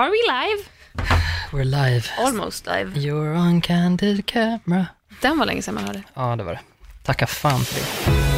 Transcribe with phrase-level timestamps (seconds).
[0.00, 0.68] Are we live?
[1.52, 2.08] We're live.
[2.18, 2.96] Almost live.
[2.96, 4.86] You're on candid camera.
[5.20, 6.02] Den var länge sedan man hörde.
[6.14, 6.60] Ja, det var det.
[7.02, 8.29] Tacka fan för det.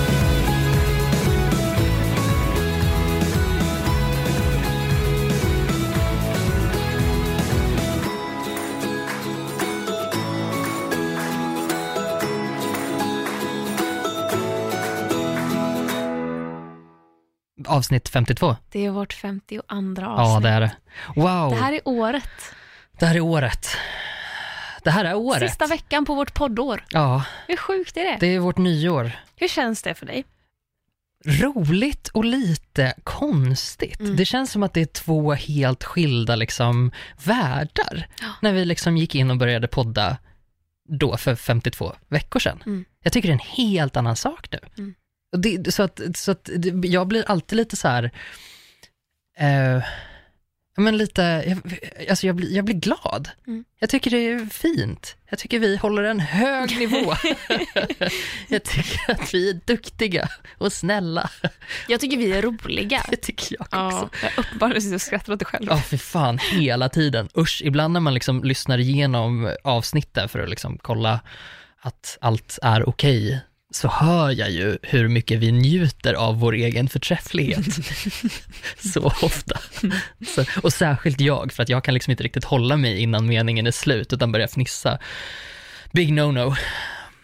[17.72, 18.56] Avsnitt 52.
[18.70, 20.04] Det är vårt 52 avsnitt.
[20.06, 20.72] Ja, det är det.
[21.16, 22.30] Wow, Det här är året.
[22.98, 23.66] det här är året.
[24.84, 25.50] Det här är året.
[25.50, 26.84] Sista veckan på vårt poddår.
[26.90, 28.16] Ja, Hur sjukt är det?
[28.20, 29.12] det är vårt nyår.
[29.36, 30.24] Hur känns det för dig?
[31.24, 34.00] roligt och lite konstigt.
[34.00, 34.16] Mm.
[34.16, 36.92] Det känns som att det är två helt skilda liksom,
[37.24, 38.08] världar.
[38.20, 38.26] Ja.
[38.42, 40.16] När vi liksom gick in och började podda
[40.88, 42.62] då för 52 veckor sedan.
[42.66, 42.84] Mm.
[43.02, 44.58] Jag tycker det är en helt annan sak nu.
[44.78, 44.94] Mm.
[45.32, 46.50] Det, så att, så att
[46.84, 48.10] jag blir alltid lite så här,
[49.38, 49.82] eh,
[50.76, 51.58] men lite, jag,
[52.10, 53.28] alltså jag, blir, jag blir glad.
[53.46, 53.64] Mm.
[53.78, 55.16] Jag tycker det är fint.
[55.30, 56.96] Jag tycker vi håller en hög nivå.
[58.48, 61.30] jag tycker att vi är duktiga och snälla.
[61.88, 63.04] Jag tycker vi är roliga.
[63.10, 63.76] Det tycker jag också.
[63.76, 65.66] Ja, jag uppenbarligen sitter och skrattar åt det själv.
[65.70, 67.28] Ja, för fan, hela tiden.
[67.38, 71.20] Usch, ibland när man liksom lyssnar igenom avsnitten för att liksom kolla
[71.80, 73.40] att allt är okej,
[73.72, 77.66] så hör jag ju hur mycket vi njuter av vår egen förträfflighet.
[78.92, 79.58] så ofta.
[80.26, 83.66] Så, och särskilt jag, för att jag kan liksom inte riktigt hålla mig innan meningen
[83.66, 84.98] är slut, utan börjar fnissa.
[85.92, 86.56] Big no-no.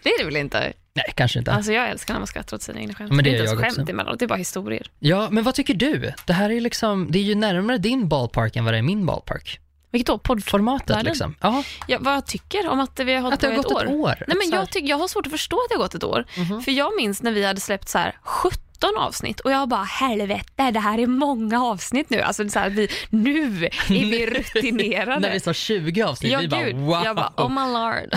[0.03, 0.73] Det är det väl inte?
[0.95, 1.53] Nej, kanske inte.
[1.53, 3.13] Alltså jag älskar när man skrattar åt sina egna skämt.
[3.13, 3.93] Men det är gör inte ens skämt också.
[3.93, 4.91] emellanåt, det är bara historier.
[4.99, 6.13] Ja, men vad tycker du?
[6.27, 9.07] Det här är liksom, det är ju närmare din ballpark än vad det är min
[9.07, 9.61] ballpark.
[9.91, 10.19] Vilket då?
[10.19, 10.45] Podd?
[10.45, 11.05] Formatet Världen?
[11.05, 11.35] liksom.
[11.41, 13.65] Ja, Ja, vad jag tycker om att vi har hållit att det på har ett
[13.67, 13.83] gått år.
[13.85, 14.25] ett år.
[14.29, 16.25] Nej, men jag, tycker, jag har svårt att förstå att det har gått ett år.
[16.37, 16.63] Mhm.
[16.63, 20.71] För jag minns när vi hade släppt så här 17 avsnitt och jag bara helvete,
[20.71, 22.21] det här är många avsnitt nu.
[22.21, 25.19] Alltså så här, vi, nu är vi rutinerade.
[25.21, 26.77] När vi sa 20 avsnitt, ja, vi bara gud.
[26.77, 27.05] wow.
[27.05, 28.11] Jag bara oh my lord,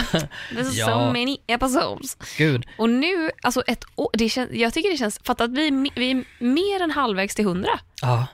[0.58, 0.85] this is Ja.
[0.88, 2.17] so many episodes.
[2.38, 2.66] Gud.
[2.78, 6.12] Och nu, alltså ett år, det känns, jag tycker det känns, fatta att vi, vi
[6.12, 7.69] är mer än halvvägs till 100.
[8.01, 8.25] Ja.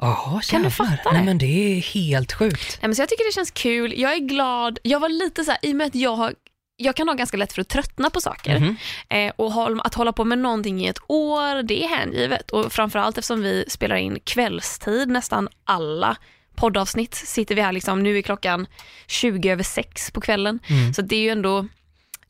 [0.00, 1.24] Jaha, Kan du fatta Nej det?
[1.24, 2.78] men det är helt sjukt.
[2.82, 5.50] Nej, men så jag tycker det känns kul, jag är glad, jag var lite så
[5.50, 6.34] här, i och med att jag har
[6.76, 8.58] jag kan ha ganska lätt för att tröttna på saker.
[8.58, 8.76] Mhm.
[9.08, 12.50] Eh, och håll, att hålla på med någonting i ett år, det är hängivet.
[12.50, 16.16] Och framförallt eftersom vi spelar in kvällstid, nästan alla
[16.54, 18.66] poddavsnitt sitter vi här, liksom, nu är klockan
[19.06, 20.58] 20 över 6 på kvällen.
[20.68, 20.94] Mm.
[20.94, 21.66] Så det är ju ändå,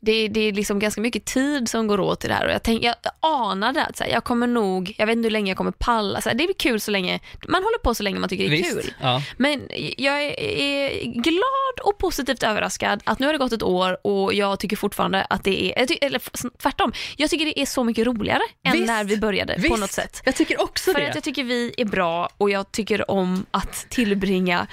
[0.01, 2.47] det, det är liksom ganska mycket tid som går åt i det här.
[2.47, 5.31] Och jag, tänk, jag anade att så här, jag kommer nog, jag vet inte hur
[5.31, 6.21] länge jag kommer palla.
[6.21, 8.51] Så här, det är kul så länge, man håller på så länge man tycker det
[8.57, 8.73] är Visst.
[8.83, 8.95] kul.
[9.01, 9.23] Ja.
[9.37, 14.07] Men jag är, är glad och positivt överraskad att nu har det gått ett år
[14.07, 16.21] och jag tycker fortfarande att det är, eller
[16.59, 18.87] tvärtom, jag tycker det är så mycket roligare än Visst.
[18.87, 19.79] när vi började på Visst.
[19.79, 20.23] något sätt.
[20.25, 21.09] Jag tycker också För det.
[21.09, 24.67] att jag tycker vi är bra och jag tycker om att tillbringa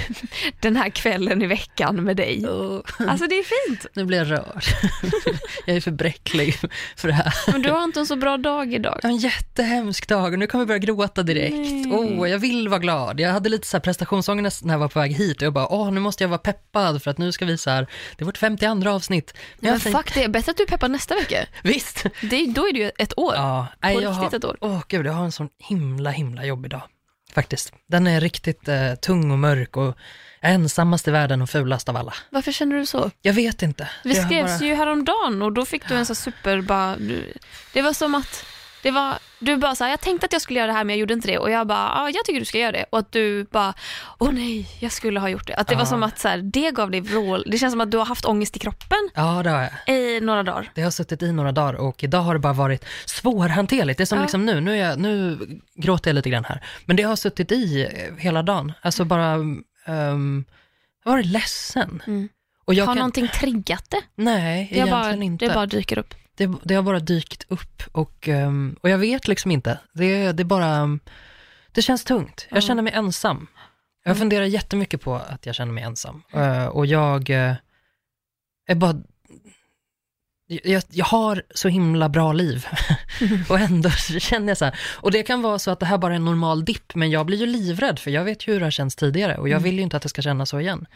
[0.60, 2.46] den här kvällen i veckan med dig.
[2.48, 3.86] Åh, Alltså det är fint.
[3.94, 4.64] nu blir jag rörd.
[5.66, 6.54] jag är för bräcklig
[6.96, 7.34] för det här.
[7.52, 8.98] Men du har inte en så bra dag idag.
[9.02, 11.86] Jag har en jättehemsk dag och nu kommer jag börja gråta direkt.
[11.92, 13.20] Åh, jag vill vara glad.
[13.20, 15.72] Jag hade lite så här prestationsångest när jag var på väg hit och jag bara,
[15.72, 17.86] åh, nu måste jag vara peppad för att nu ska vi så här,
[18.16, 19.34] det är vårt 52 avsnitt.
[19.58, 21.46] Men jag tänkte, fuck, det är bättre att du är peppad nästa vecka.
[21.62, 22.06] visst.
[22.30, 23.34] Det, då är det ju ett år.
[23.34, 24.56] Ja, På nej, riktigt har, ett år.
[24.60, 26.82] Åh gud, jag har en sån himla, himla jobbig dag.
[27.34, 27.72] Faktiskt.
[27.86, 29.96] Den är riktigt eh, tung och mörk och
[30.40, 32.14] är ensammast i världen och fulast av alla.
[32.30, 33.10] Varför känner du så?
[33.22, 33.88] Jag vet inte.
[34.04, 36.96] Vi Jag har skrevs bara- ju häromdagen och då fick du en så super, bara,
[36.96, 37.32] du,
[37.72, 38.44] det var som att
[38.82, 40.94] det var, du bara så här, jag tänkte att jag skulle göra det här men
[40.94, 42.98] jag gjorde inte det och jag bara, ja jag tycker du ska göra det och
[42.98, 43.74] att du bara,
[44.18, 45.54] åh nej, jag skulle ha gjort det.
[45.54, 45.86] Att det var Ja.
[45.86, 48.24] som att så här, det gav dig vrål, det känns som att du har haft
[48.24, 49.96] ångest i kroppen Ja, det har jag.
[49.96, 50.70] i några dagar.
[50.74, 53.98] Det har suttit i några dagar och idag har det bara varit svårhanterligt.
[53.98, 54.22] Det är som Ja.
[54.24, 55.38] liksom nu, nu, jag, nu
[55.74, 56.64] gråter jag lite grann här.
[56.84, 58.72] Men det har suttit i eh, hela dagen.
[58.82, 59.64] Alltså bara, um,
[61.04, 62.02] jag har varit ledsen.
[62.06, 62.28] Mm.
[62.66, 64.00] Har kan, någonting triggat det?
[64.14, 65.46] Nej, Det, egentligen bara, inte.
[65.48, 66.14] det bara dyker upp.
[66.36, 69.78] Det, det har bara dykt upp och, ehm, och jag vet liksom inte.
[69.92, 70.98] Det, det bara,
[71.72, 72.46] det känns tungt.
[72.50, 72.60] Jag Ja.
[72.60, 73.46] känner mig ensam.
[74.04, 76.22] Jag funderar jättemycket på att jag känner mig ensam.
[76.32, 77.54] Eh, och jag eh,
[78.66, 78.94] är bara,
[80.46, 82.66] jag, jag har så himla bra liv.
[83.48, 86.12] och ändå känner jag så här, och det kan vara så att det här bara
[86.12, 88.66] är en normal dipp, men jag blir ju livrädd, för jag vet ju hur det
[88.66, 89.62] har känts tidigare och jag Mm.
[89.62, 90.86] vill ju inte att det ska kännas så igen.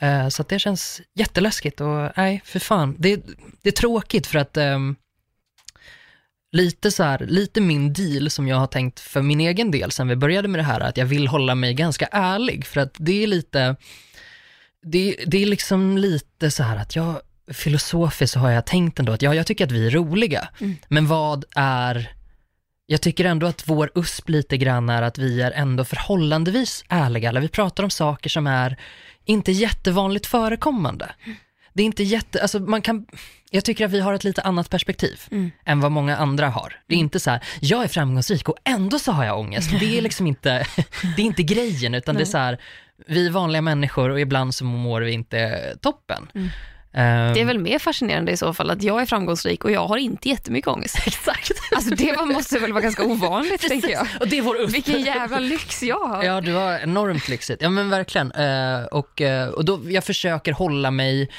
[0.00, 2.96] Eh, Så det känns jätteläskigt och nej, för fan.
[2.98, 3.16] Det,
[3.62, 4.96] det är tråkigt för att ehm,
[6.52, 10.08] lite så här, lite min deal som jag har tänkt för min egen del sen
[10.08, 13.22] vi började med det här, att jag vill hålla mig ganska ärlig för att det
[13.22, 13.76] är lite,
[14.82, 17.20] det, det är liksom lite så här att jag,
[17.52, 20.76] filosofiskt så har jag tänkt ändå att ja, jag tycker att vi är roliga, Mm.
[20.88, 22.14] men vad är
[22.86, 27.28] jag tycker ändå att vår USP lite grann är att vi är ändå förhållandevis ärliga,
[27.28, 28.76] eller vi pratar om saker som är
[29.24, 31.10] inte jättevanligt förekommande.
[31.72, 33.06] Det är inte jätte, alltså man kan,
[33.50, 35.50] jag tycker att vi har ett lite annat perspektiv Mm.
[35.64, 36.80] än vad många andra har.
[36.86, 39.70] Det är inte så här, jag är framgångsrik och ändå så har jag ångest.
[39.80, 40.66] Det är liksom inte,
[41.16, 42.60] det är inte grejen, utan det är så här,
[43.06, 46.30] vi är vanliga människor och ibland så mår vi inte toppen.
[46.34, 46.48] Mm.
[46.92, 49.86] Ehm, Det är väl mer fascinerande i så fall att jag är framgångsrik och jag
[49.86, 50.96] har inte jättemycket ångest.
[51.06, 51.50] Exakt.
[51.76, 54.06] Alltså det var- måste väl vara ganska ovanligt tänker jag.
[54.20, 54.66] Och det är vår.
[54.66, 56.22] Vilken jävla lyx jag har.
[56.24, 57.62] Ja, du har enormt lyxigt.
[57.62, 58.32] Ja, men verkligen.
[58.32, 61.30] Eh, och eh, och då, jag försöker hålla mig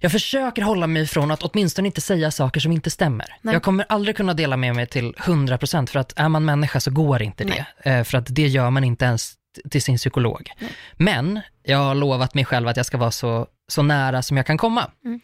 [0.00, 3.26] jag försöker hålla mig från att åtminstone inte säga saker som inte stämmer.
[3.42, 3.54] Nej.
[3.54, 6.90] Jag kommer aldrig kunna dela med mig till 100% för att är man människa så
[6.90, 7.66] går inte det.
[7.90, 9.32] Eh, för att det gör man inte ens
[9.70, 10.50] till sin psykolog.
[10.96, 14.46] Men jag har lovat mig själv att jag ska vara så, så nära som jag
[14.46, 14.90] kan komma.
[15.04, 15.20] Mm.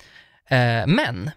[0.49, 1.31] Eh, men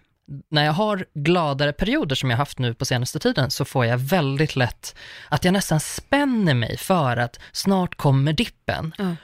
[0.48, 3.98] när jag har gladare perioder som jag haft nu på senaste tiden så får jag
[3.98, 4.96] väldigt lätt
[5.28, 8.94] att jag nästan spänner mig för att snart kommer dippen.
[8.98, 9.16] Ja.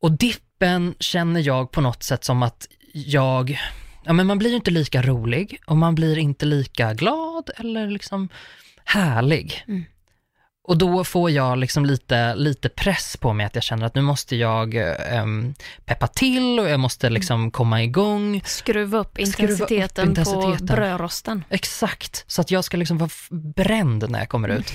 [0.00, 3.60] Och dippen känner jag på något sätt som att jag,
[4.04, 7.86] ja men man blir ju inte lika rolig och man blir inte lika glad eller
[7.86, 8.28] liksom
[8.84, 9.64] härlig.
[9.68, 9.84] Mm.
[10.64, 14.02] Och då får jag liksom lite, lite press på mig att jag känner att nu
[14.02, 15.54] måste jag ehm,
[15.84, 18.42] peppa till och jag måste liksom komma igång.
[18.44, 20.58] Skruva upp Skruva upp intensiteten, intensiteten.
[20.58, 21.44] på brödrosten.
[21.48, 24.72] Exakt, så att jag ska liksom vara bränd när jag kommer ut.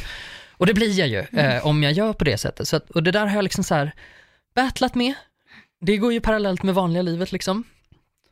[0.52, 2.68] Och det blir jag ju, eh, om jag gör på det sättet.
[2.68, 3.92] Så att, och det där har jag liksom så här
[4.56, 5.14] battlat med.
[5.82, 7.64] Det går ju parallellt med vanliga livet liksom.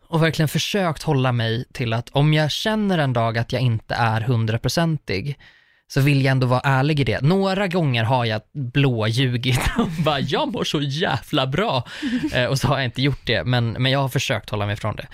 [0.08, 3.96] Och verkligen försökt hålla mig till att om jag känner en dag att jag inte
[3.96, 5.40] är hundraprocentig,
[5.88, 7.22] så vill jag ändå vara ärlig i det.
[7.22, 11.84] Några gånger har jag blåljugit och bara, jag mår så jävla bra.
[12.34, 14.74] Eh, och så har jag inte gjort det, men, men jag har försökt hålla mig
[14.74, 15.08] ifrån det.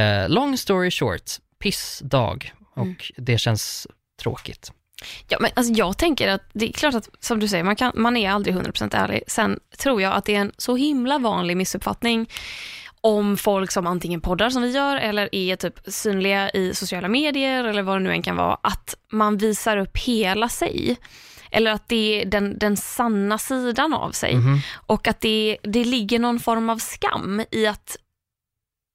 [0.00, 1.22] Eh, long story short,
[1.62, 2.96] pissdag och Mm.
[3.16, 3.86] det känns
[4.22, 4.72] tråkigt.
[5.28, 7.92] Ja, men alltså jag tänker att det är klart att, som du säger, man, kan,
[7.94, 9.22] man är aldrig 100% ärlig.
[9.26, 12.26] Sen tror jag att det är en så himla vanlig missuppfattning
[13.00, 17.64] om folk som antingen poddar som vi gör eller är typ synliga i sociala medier
[17.64, 20.96] eller vad det nu än kan vara, att man visar upp hela sig.
[21.50, 24.34] Eller att det är den, den sanna sidan av sig.
[24.34, 24.58] Mhm.
[24.86, 27.96] Och att det, det ligger någon form av skam i att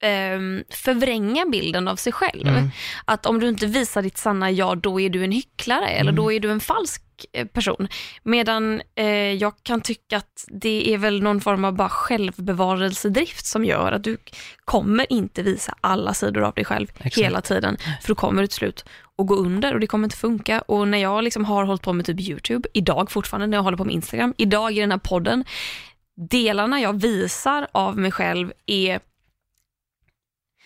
[0.02, 2.48] ehm, förvränga bilden av sig själv.
[2.48, 2.70] Mm.
[3.06, 6.16] Att om du inte visar ditt sanna jag, då är du en hycklare eller Mm.
[6.16, 7.02] då är du en falsk
[7.34, 7.88] eh, person.
[8.24, 13.66] Medan eh, jag kan tycka att det är väl någon form av bara självbevarelsedrift som
[13.66, 14.18] gör att du
[14.66, 17.18] kommer inte visa alla sidor av dig själv Exakt.
[17.18, 17.78] hela tiden.
[18.02, 18.86] För då kommer du till slut
[19.18, 20.62] att gå under och det kommer inte funka.
[20.62, 23.78] Och när jag liksom har hållit på med typ YouTube, idag fortfarande när jag håller
[23.78, 25.46] på med Instagram, idag i den här podden,
[26.30, 29.00] delarna jag visar av mig själv är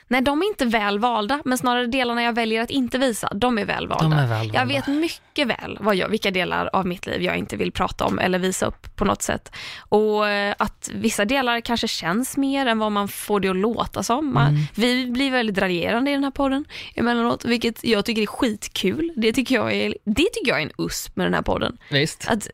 [0.08, 3.58] Nej, de är inte väl valda, men snarare delarna jag väljer att inte visa, de
[3.58, 4.18] är väl valda.
[4.18, 4.66] Är väl Jag valda.
[4.74, 8.20] vet mycket väl vad jag, vilka delar av mitt liv jag inte vill prata om
[8.20, 9.52] eller visa upp på något sätt.
[9.80, 14.04] Och eh, att vissa delar kanske känns mer än vad man får det att låta
[14.04, 14.34] som.
[14.34, 14.62] Man, Mm.
[14.76, 16.66] Vi blir väldigt raljerande i den här podden
[16.96, 19.14] emellanåt, vilket jag tycker är skitkul.
[19.16, 21.78] Det tycker jag är, det tycker jag är en USP med den här podden.
[21.92, 22.26] Visst.
[22.28, 22.48] Att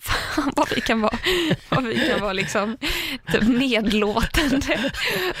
[0.00, 1.18] fan vad vi kan vara,
[1.68, 2.76] vad vi kan vara liksom
[3.32, 4.92] typ nedlåtande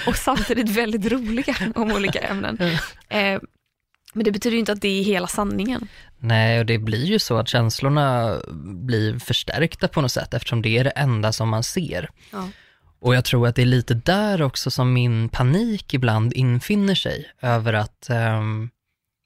[0.06, 2.58] och samtidigt väldigt roliga om olika ämnen.
[3.08, 3.40] Eh,
[4.12, 5.88] men det betyder ju inte att det är hela sanningen.
[6.18, 10.78] Nej, och det blir ju så att känslorna blir förstärkta på något sätt eftersom det
[10.78, 12.10] är det enda som man ser.
[12.30, 12.48] Ja.
[13.00, 17.32] Och jag tror att det är lite där också som min panik ibland infinner sig
[17.40, 18.70] över att ehm,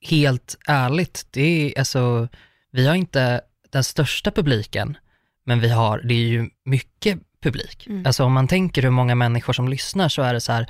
[0.09, 2.29] helt ärligt, det är alltså,
[2.73, 4.97] vi har inte den största publiken,
[5.45, 7.87] men vi har, det är ju mycket publik.
[7.87, 8.07] Mm.
[8.07, 10.67] Alltså om man tänker hur många människor som lyssnar så är det så här,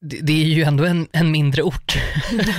[0.00, 1.96] det, det är ju ändå en, en mindre ort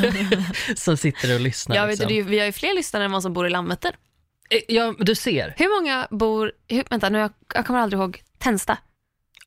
[0.75, 1.87] som sitter och lyssnar.
[1.87, 2.07] Vet, liksom.
[2.11, 3.91] är ju- vi har ju fler lyssnare än vad som bor i Landvetter.
[4.49, 5.53] Eh, Ja, du ser.
[5.57, 8.77] Hur många bor, hur, vänta nu jag, jag kommer aldrig ihåg, Tensta?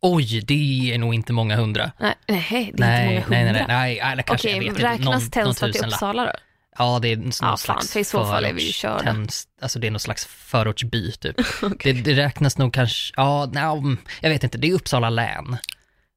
[0.01, 1.93] Oj, det är nog inte många hundra.
[2.01, 3.67] Nej, nej det är nej, inte många nej, nej, hundra.
[3.77, 5.85] nej, nej, eller kanske, Okej, jag vet inte, räknas någon, någon Tensta till.
[5.85, 6.33] Uppsala då?
[6.79, 9.03] Ja, det är någon Ja, fan, slags för i så fall är vi ju förorts-.
[9.03, 11.37] Tens, alltså det är någon slags förortsby typ.
[11.83, 15.57] det, det räknas nog kanske, ja, nej, mm, jag vet inte, det är Uppsala län.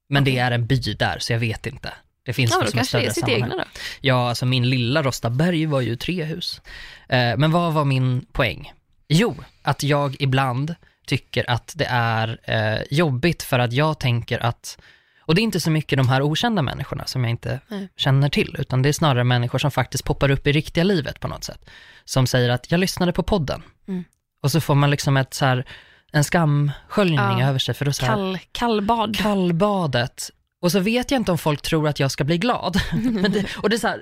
[0.09, 1.93] Men det är en by där, så jag vet inte.
[2.25, 3.51] Det finns Ja, väl då som ett kanske det är större sammanhang.
[3.51, 3.69] egna då.
[4.01, 6.61] Ja, alltså min lilla Rostaberg var ju tre hus.
[7.09, 8.73] Eh, men vad var min poäng?
[9.07, 10.75] Jo, att jag ibland
[11.07, 14.77] tycker att det är eh, jobbigt för att jag tänker att,
[15.25, 17.89] och det är inte så mycket de här okända människorna som jag inte Nej.
[17.97, 21.27] känner till, utan det är snarare människor som faktiskt poppar upp i riktiga livet på
[21.27, 21.69] något sätt.
[22.05, 23.63] Som säger att jag lyssnade på podden.
[23.87, 24.03] Mm.
[24.43, 25.65] Och så får man liksom ett så här,
[26.11, 27.49] en skamsköljning Ja.
[27.49, 29.17] över sig för då så här, Kall, kallbad.
[29.17, 30.29] kallbadet.
[30.65, 32.81] Och så vet jag inte om folk tror att jag ska bli glad.
[33.29, 34.01] Det, och det är så här,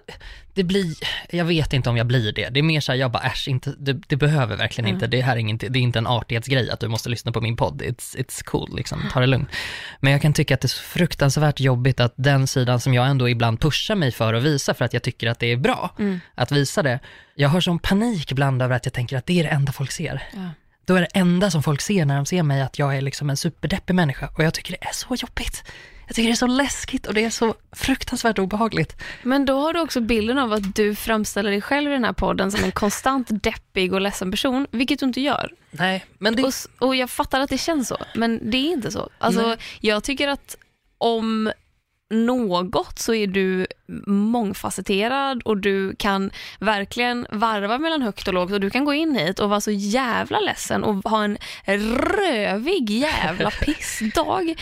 [0.54, 0.96] det blir,
[1.30, 2.50] jag vet inte om jag blir det.
[2.50, 4.96] Det är mer så här, jag bara äsch, inte, det, det behöver verkligen Mm.
[4.96, 5.08] inte.
[5.08, 7.56] Det här är, inte, det är inte en artighetsgrej att du måste lyssna på min
[7.58, 7.82] podd.
[7.82, 9.02] It's, it's cool, liksom.
[9.14, 9.50] ta det lugnt.
[10.00, 13.08] Men jag kan tycka att det är så fruktansvärt jobbigt att den sidan som jag
[13.08, 15.96] ändå ibland pushar mig för att visa, för att jag tycker att det är bra
[16.00, 16.20] Mm.
[16.36, 17.00] att visa det.
[17.36, 19.92] Jag har sån panik ibland över att jag tänker att det är det enda folk
[19.92, 20.24] ser.
[20.34, 20.40] Ja.
[20.86, 23.30] Då är det enda som folk ser när de ser mig att jag är liksom
[23.30, 25.64] en superdeppig människa och jag tycker det är så jobbigt.
[26.14, 28.96] Jag tycker det är så läskigt och det är så fruktansvärt obehagligt.
[29.24, 32.14] Men då har du också bilden av att du framställer dig själv i den här
[32.14, 35.54] podden som en konstant deppig och ledsen person, vilket du inte gör.
[35.72, 36.44] Nej, men det...
[36.44, 39.10] Och, och jag fattar att det känns så, men det är inte så.
[39.20, 39.58] Alltså, Nej.
[39.80, 40.58] jag tycker att
[40.98, 41.52] om
[42.10, 43.68] något så är du
[44.08, 49.16] mångfacetterad och du kan verkligen varva mellan högt och lågt och du kan gå in
[49.16, 54.56] hit och vara så jävla ledsen och ha en rövig jävla pissdag.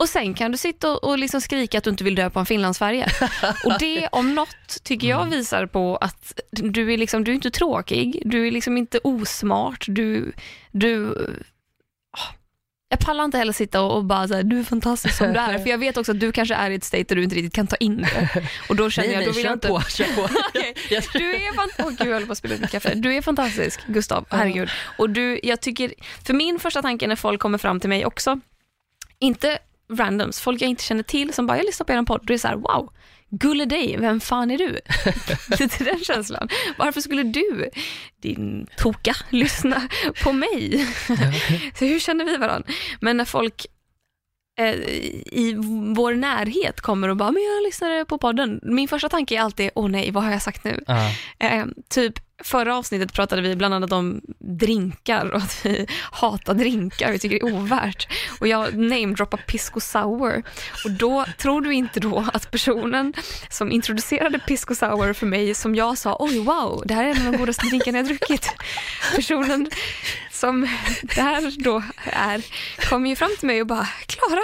[0.00, 2.38] Och sen kan du sitta och, och liksom skrika att du inte vill dö på
[2.38, 3.06] en finlandsfärja.
[3.64, 7.50] Och det om något tycker jag visar på att du är, liksom, du är inte
[7.50, 10.32] tråkig, du är liksom inte osmart, du,
[10.72, 11.14] du
[12.88, 15.58] jag pallar inte heller sitta och, och bara säga du är fantastisk som du är,
[15.58, 17.54] för jag vet också att du kanske är i ett state där du inte riktigt
[17.54, 18.42] kan ta in det.
[18.68, 19.68] Och då känner nej, jag, nej, då vill kör jag inte...
[19.68, 20.20] på, kör på.
[20.90, 21.68] Jag- Du är fan...
[21.78, 22.94] Åh gud, jag håller på att spilla ut mitt kaffe.
[22.94, 24.26] Du är fantastisk, Gustav.
[24.30, 24.68] Herregud.
[24.98, 25.94] Och du, jag tycker...
[26.26, 28.40] För min första tanke när folk kommer fram till mig också,
[29.18, 29.58] inte
[29.90, 32.34] randoms, folk jag inte känner till som bara, jag lyssnar på er podd, då är
[32.34, 32.92] det så här, wow,
[33.30, 34.78] gulle dig, vem fan är du?
[35.58, 36.48] Lite den känslan.
[36.78, 37.70] Varför skulle du,
[38.22, 39.88] din toka, lyssna
[40.22, 40.86] på mig?
[41.78, 42.72] Så hur känner vi varandra?
[43.00, 43.66] Men när folk
[45.32, 45.54] i
[45.96, 48.60] vår närhet kommer och bara, men jag lyssnade på podden.
[48.62, 50.84] Min första tanke är alltid, åh nej, vad har jag sagt nu?
[50.86, 51.10] Ja.
[51.38, 57.12] Eh, typ förra avsnittet pratade vi bland annat om drinkar och att vi hatar drinkar,
[57.12, 58.08] vi tycker det är ovärt.
[58.40, 60.42] Och jag namedroppar Pisco Sour.
[60.84, 63.14] Och då tror du inte då att personen
[63.48, 67.26] som introducerade Pisco Sour för mig, som jag sa, oj wow, det här är en
[67.26, 68.54] av de godaste drinkarna jag druckit.
[69.16, 69.70] Personen
[70.40, 70.68] som
[71.02, 72.44] det här då är,
[72.88, 74.42] kom ju fram till mig och bara, Klara,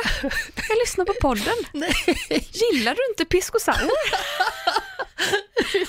[0.69, 1.55] jag lyssnar på podden.
[2.53, 3.91] Gillar du inte Pisco Sour?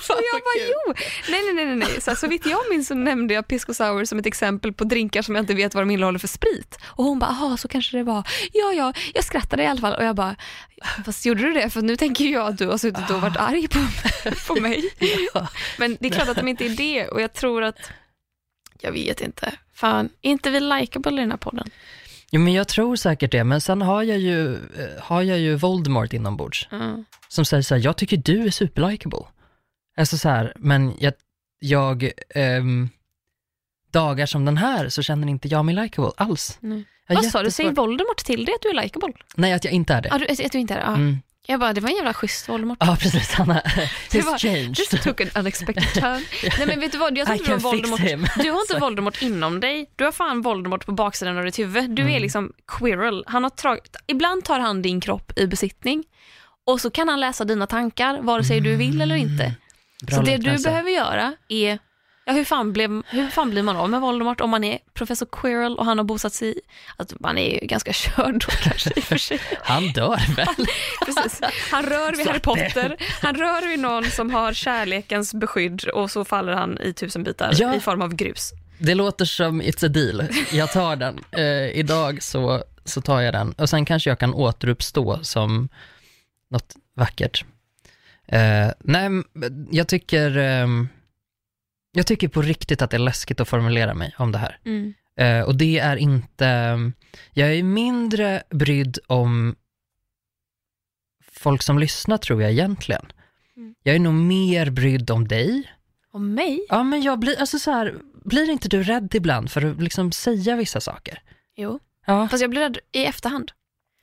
[0.10, 0.94] Och jag bara, jo,
[1.30, 2.02] nej, nej, nej, nej, nej.
[2.02, 5.22] Så, så vitt jag minns så nämnde jag Pisco Sour som ett exempel på drinkar
[5.22, 6.78] som jag inte vet vad de innehåller för sprit.
[6.86, 8.28] Och hon bara, aha, så kanske det var.
[8.54, 9.94] Ja, ja, jag skrattade i alla fall.
[9.96, 10.36] Och jag bara,
[11.06, 11.70] fast gjorde du det?
[11.70, 13.80] För nu tänker jag att du har suttit och varit arg på,
[14.48, 14.94] på mig.
[15.78, 17.08] Men det är klart att de inte är det.
[17.08, 17.92] Och jag tror att,
[18.82, 21.70] jag vet inte, fan, inte vi likeable i den här podden?
[22.32, 25.56] Jo, men jag tror säkert det, men sen har jag ju, eh, har jag ju
[25.56, 26.68] Voldemort inombords.
[26.72, 27.06] Mm.
[27.28, 29.20] som säger så här, jag tycker du är superlikable.
[29.98, 31.14] Alltså så här, men jag,
[31.60, 32.90] jag ehm,
[33.92, 36.60] dagar som den här så känner inte jag mig likable alls.
[37.10, 39.14] Vad sa du, säger Voldemort till dig att du är likeable?
[39.36, 40.10] Nej, att jag inte är det.
[40.12, 40.86] Ja, du, att du inte är det?
[40.86, 40.96] Ja.
[40.96, 41.18] Mm.
[41.50, 42.78] Jag bara, det var en jävla schysst Voldemort.
[42.82, 43.34] Ja, precis.
[43.34, 43.62] Han har,
[44.12, 44.80] Det he's var- changed.
[44.80, 46.26] Just took an unexpected turn.
[46.58, 48.00] Nej men vet du vad, jag tror du Voldemort.
[48.36, 51.90] Du har inte Voldemort inom dig, du har fan Voldemort på baksidan av ditt huvud.
[51.90, 52.16] Du Mm.
[52.16, 53.24] är liksom Quirrell.
[53.28, 56.04] Han har ibland tar han din kropp i besittning
[56.66, 59.44] och så kan han läsa dina tankar vare sig du vill eller inte.
[59.44, 59.56] Mm.
[60.16, 61.80] Så det du behöver göra är,
[62.28, 65.28] ja hur fan, blev, hur fan blir man av med Voldemort om man är professor
[65.32, 66.60] Quirrell och han har bosatt sig i,
[66.98, 69.40] alltså man är ju ganska körd då kanske i och för sig.
[69.64, 70.48] Han dör väl?
[71.06, 71.42] Precis.
[71.72, 72.40] Han rör vid Harry.
[72.40, 77.24] Potter, han rör vid någon som har kärlekens beskydd och så faller han i tusen
[77.24, 77.76] bitar Ja.
[77.76, 78.54] i form av grus.
[78.80, 80.24] Det låter som it's a deal.
[80.52, 81.20] Jag tar den.
[81.32, 83.52] Eh, idag så, så tar jag den.
[83.52, 85.70] Och sen kanske jag kan återuppstå som
[86.52, 87.46] något vackert.
[88.28, 89.10] Eh, nej,
[89.72, 90.90] jag tycker, ehm,
[91.98, 94.60] jag tycker på riktigt att det är läskigt att formulera mig om det här.
[95.18, 96.46] Eh, och det är inte,
[97.34, 99.56] jag är mindre brydd om
[101.32, 103.06] folk som lyssnar tror jag egentligen.
[103.58, 103.76] Mm.
[103.84, 105.74] Jag är nog mer brydd om dig.
[106.12, 106.66] Om mig?
[106.70, 110.12] Ja men jag blir, alltså så här, blir inte du rädd ibland för att liksom
[110.12, 111.22] säga vissa saker?
[111.56, 111.80] Jo.
[112.06, 112.28] Ja.
[112.28, 113.52] Fast jag blir rädd i efterhand.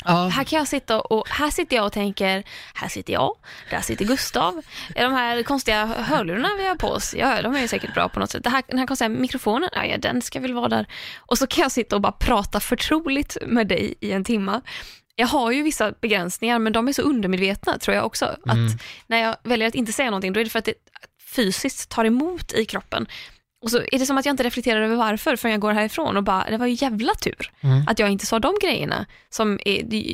[0.04, 0.28] Ja.
[0.28, 2.44] Här kan jag sitta och, här sitter jag och tänker,
[2.74, 3.36] här sitter jag,
[3.70, 4.62] där sitter Gustav.
[4.94, 8.20] De här konstiga hörlurarna vi har på oss, ja de är ju säkert bra på
[8.20, 8.44] något sätt.
[8.44, 10.86] Det här, den här konstiga mikrofonen, ja, den ska väl vara där.
[11.18, 14.60] Och så kan jag sitta och bara prata förtroligt med dig i en timma.
[15.16, 18.36] Jag har ju vissa begränsningar men de är så undermedvetna tror jag också.
[18.46, 18.66] Mm.
[18.66, 18.72] Att
[19.06, 20.74] när jag väljer att inte säga någonting då är det för att det
[21.34, 23.06] fysiskt tar emot i kroppen.
[23.64, 26.16] Och så är det som att jag inte reflekterar över varför förrän jag går härifrån
[26.16, 27.84] och bara, det var ju jävla tur Mm.
[27.88, 29.58] att jag inte sa de grejerna som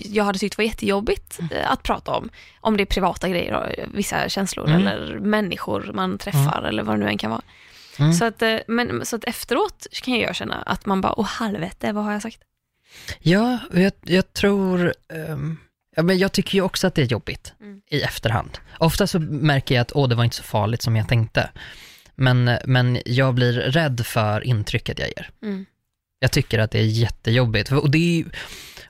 [0.05, 2.29] jag hade tyckt var jättejobbigt eh, att prata om.
[2.61, 4.87] Om det är privata grejer, och vissa känslor Mm.
[4.87, 7.43] eller människor man träffar eller vad det nu än kan vara.
[7.99, 8.13] Mm.
[8.13, 11.93] Så, att, eh, men, så att efteråt kan jag känna att man bara, åh helvete,
[11.93, 12.41] vad har jag sagt?
[13.21, 15.57] Ja, jag, jag tror, ehm,
[15.97, 17.81] Ja, men jag tycker ju också att det är jobbigt Mm.
[17.91, 18.59] i efterhand.
[18.79, 21.51] Ofta så märker jag att åh, det var inte så farligt som jag tänkte.
[22.21, 25.31] Men, men jag blir rädd för intrycket jag ger.
[25.43, 25.67] Mm.
[26.19, 27.73] Jag tycker att det är jättejobbigt.
[27.73, 28.25] Och det, är,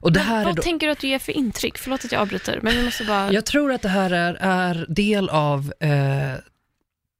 [0.00, 1.78] och det här är vad då, tänker du att du ger för intryck?
[1.78, 3.32] Förlåt att jag avbryter, men vi måste bara...
[3.32, 6.34] jag tror att det här är, är del, av, eh,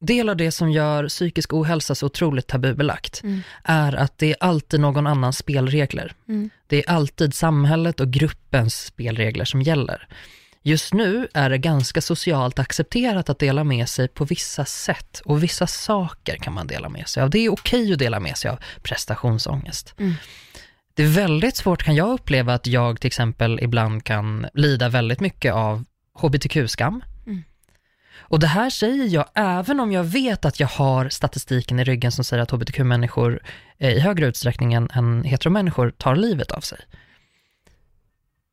[0.01, 3.23] del av det som gör psykisk ohälsa så otroligt tabubelagt.
[3.23, 3.41] Mm.
[3.63, 6.13] Är att det är alltid någon annans spelregler.
[6.27, 6.49] Mm.
[6.67, 10.07] Det är alltid samhället och gruppens spelregler som gäller.
[10.63, 15.43] Just nu är det ganska socialt accepterat att dela med sig på vissa sätt och
[15.43, 17.29] vissa saker kan man dela med sig av.
[17.29, 19.95] Det är okej att dela med sig av prestationsångest.
[19.99, 20.13] Mm.
[20.93, 25.19] Det är väldigt svårt kan jag uppleva att jag till exempel ibland kan lida väldigt
[25.19, 27.03] mycket av hbtq-skam.
[27.27, 27.43] Mm.
[28.19, 32.11] Och det här säger jag även om jag vet att jag har statistiken i ryggen
[32.11, 33.41] som säger att hbtq-människor
[33.77, 36.79] eh, i högre utsträckning än, än heteromänniskor tar livet av sig.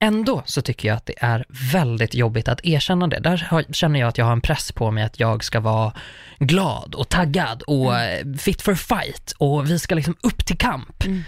[0.00, 3.20] Ändå så tycker jag att det är väldigt jobbigt att erkänna det.
[3.20, 5.92] Där känner jag att jag har en press på mig att jag ska vara
[6.38, 11.04] glad och taggad och eh, fit for fight och vi ska liksom upp till kamp.
[11.04, 11.22] Mm.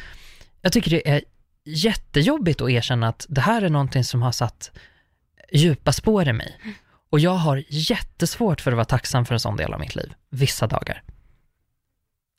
[0.62, 1.22] Jag tycker det är
[1.64, 4.70] jättejobbigt att erkänna att det här är någonting som har satt
[5.52, 6.58] djupa spår i mig.
[7.10, 10.12] Och jag har jättesvårt för att vara tacksam för en sån del av mitt liv,
[10.30, 11.02] vissa dagar.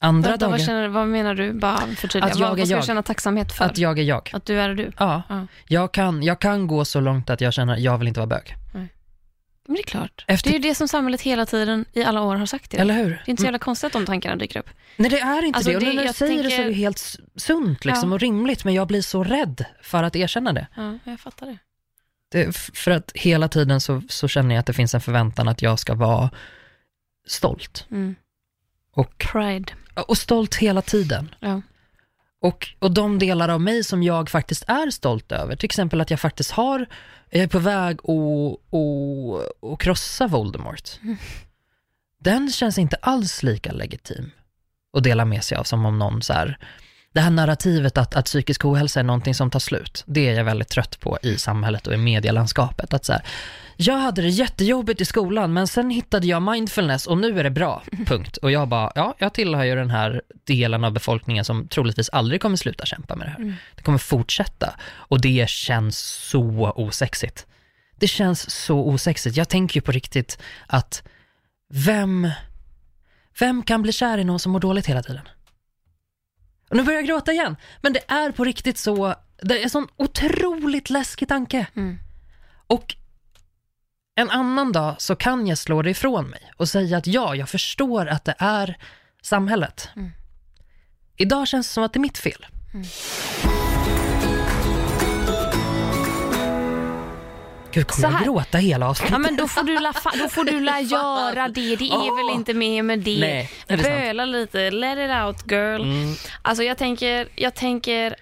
[0.04, 1.54] Andra Vänta, dagar, vad, känner, vad menar du?
[1.54, 2.32] Bara förtydliga.
[2.32, 2.86] Att jag vad, vad ska jag.
[2.86, 3.66] känna tacksamhet för?
[3.66, 4.30] att jag är jag.
[4.34, 4.92] Att du är du?
[4.98, 5.48] Ja, Ja.
[5.68, 8.28] jag kan, jag kan gå så långt att jag känner att jag vill inte vara
[8.28, 8.56] bög.
[9.68, 10.26] Men det är klart.
[10.28, 12.80] Efter- Det är ju det som samhället hela tiden i alla år har sagt till.
[12.80, 13.10] Eller hur?
[13.10, 14.70] Det är inte så jävla konstigt att de tankarna dyker upp.
[14.98, 15.78] Nej det är inte Alltså, det.
[15.78, 18.14] Och det- när du säger det så är det tänker- helt sunt liksom, Ja.
[18.16, 20.68] och rimligt, men jag blir så rädd för att erkänna det.
[20.76, 21.58] Ja, jag fattar det.
[22.32, 25.62] det för att hela tiden så, så känner jag att det finns en förväntan att
[25.62, 26.30] jag ska vara
[27.28, 27.86] stolt.
[27.92, 28.16] Mm.
[28.94, 29.74] Och, Pride.
[30.02, 31.36] Och stolt hela tiden.
[31.40, 31.62] Ja.
[32.42, 36.10] Och, och de delar av mig som jag faktiskt är stolt över, till exempel att
[36.10, 36.86] jag faktiskt har,
[37.30, 41.00] jag är på väg att, att, att krossa Voldemort.
[41.04, 41.18] Mm.
[42.20, 44.32] Den känns inte alls lika legitim
[44.98, 46.58] att dela med sig av som om någon så här,
[47.14, 50.44] det här narrativet att, att psykisk ohälsa är någonting som tar slut, det är jag
[50.44, 52.94] väldigt trött på i samhället och i medielandskapet.
[52.94, 53.22] Att så här,
[53.78, 57.50] jag hade det jättejobbigt i skolan men sen hittade jag mindfulness och nu är det
[57.50, 58.38] bra, punkt.
[58.38, 62.42] Och jag bara, ja, jag tillhör ju den här delen av befolkningen som troligtvis aldrig
[62.42, 63.40] kommer sluta kämpa med det här.
[63.40, 63.54] Mm.
[63.76, 67.46] Det kommer fortsätta och det känns så osexigt.
[67.96, 69.38] Det känns så osexigt.
[69.38, 71.04] Jag tänker ju på riktigt att
[71.74, 72.30] vem,
[73.40, 75.22] vem kan bli kär i någon som mår dåligt hela tiden?
[76.72, 79.70] Och nu börjar jag gråta igen, men det är på riktigt så, det är en
[79.70, 81.68] sån otroligt läskig tanke.
[81.76, 82.00] Mm.
[82.68, 82.96] Och
[84.16, 87.50] en annan dag så kan jag slå det ifrån mig och säga att ja, jag
[87.50, 88.78] förstår att det är
[89.22, 89.90] samhället.
[89.96, 90.12] Mm.
[91.18, 92.46] Idag känns det som att det är mitt fel.
[97.74, 99.12] Gud, kommer jag gråta hela avsnittet?
[99.12, 101.76] Ja men då får du la, då får du la göra det.
[101.76, 102.36] Det är väl Åh.
[102.36, 103.20] inte mer med det.
[103.20, 103.88] Nej, det sant?
[103.88, 105.82] Böla lite, let it out girl.
[105.82, 106.14] Mm.
[106.42, 108.16] Alltså jag tänker, jag tänker,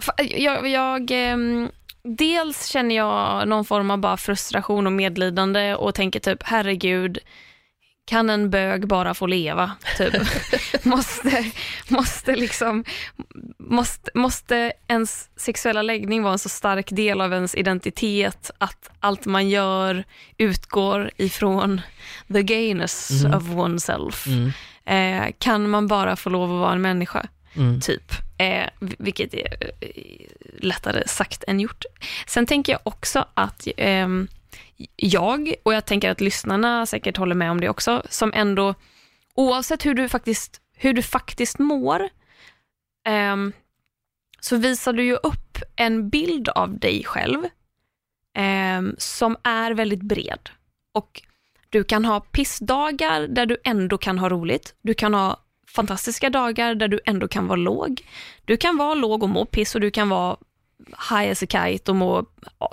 [0.00, 1.70] fa- jag, jag ehm,
[2.02, 7.18] dels känner jag någon form av bara frustration och medlidande och tänker typ herregud,
[8.06, 9.70] kan en bög bara få leva?
[9.98, 10.14] Typ.
[10.84, 11.44] måste,
[11.88, 12.84] måste liksom,
[13.58, 19.26] måste, måste ens sexuella läggning vara en så stark del av ens identitet att allt
[19.26, 20.04] man gör
[20.38, 21.80] utgår ifrån
[22.32, 23.34] the gayness Mhm.
[23.34, 24.26] of oneself?
[24.26, 24.52] Mm.
[24.86, 27.26] Eh, kan man bara få lov att vara en människa?
[27.56, 27.80] Mm.
[27.80, 28.12] typ.
[28.38, 29.88] Eh, vilket är eh,
[30.58, 31.84] lättare sagt än gjort.
[32.26, 34.28] Sen tänker jag också att ehm,
[34.96, 38.74] jag, och jag tänker att lyssnarna säkert håller med om det också, som ändå,
[39.34, 42.08] oavsett hur du faktiskt, hur du faktiskt mår,
[43.06, 43.52] ehm,
[44.40, 47.44] så visar du ju upp en bild av dig själv
[48.34, 50.50] ehm, som är väldigt bred.
[50.92, 51.22] Och
[51.70, 54.74] du kan ha pissdagar där du ändå kan ha roligt.
[54.82, 58.02] Du kan ha fantastiska dagar där du ändå kan vara låg.
[58.44, 60.36] Du kan vara låg och må piss och du kan vara
[61.10, 62.24] high as a kite och må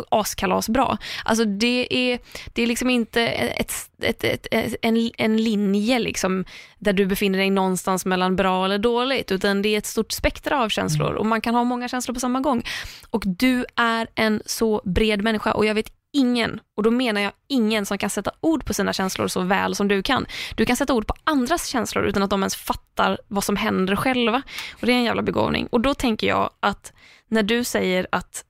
[0.10, 0.98] askalas bra.
[1.26, 2.20] Alltså det är,
[2.54, 6.46] det är liksom inte ett, ett, ett, ett, en, en linje liksom
[6.80, 10.64] där du befinner dig någonstans mellan bra eller dåligt, utan det är ett stort spektra
[10.64, 12.64] av känslor och man kan ha många känslor på samma gång.
[13.10, 17.32] Och du är en så bred människa och jag vet ingen, och då menar jag
[17.48, 20.26] ingen som kan sätta ord på sina känslor så väl som du kan.
[20.56, 23.96] Du kan sätta ord på andras känslor utan att de ens fattar vad som händer
[23.96, 24.42] själva.
[24.72, 25.68] Och det är en jävla begåvning.
[25.68, 26.94] Och då tänker jag att
[27.28, 28.46] när du säger att,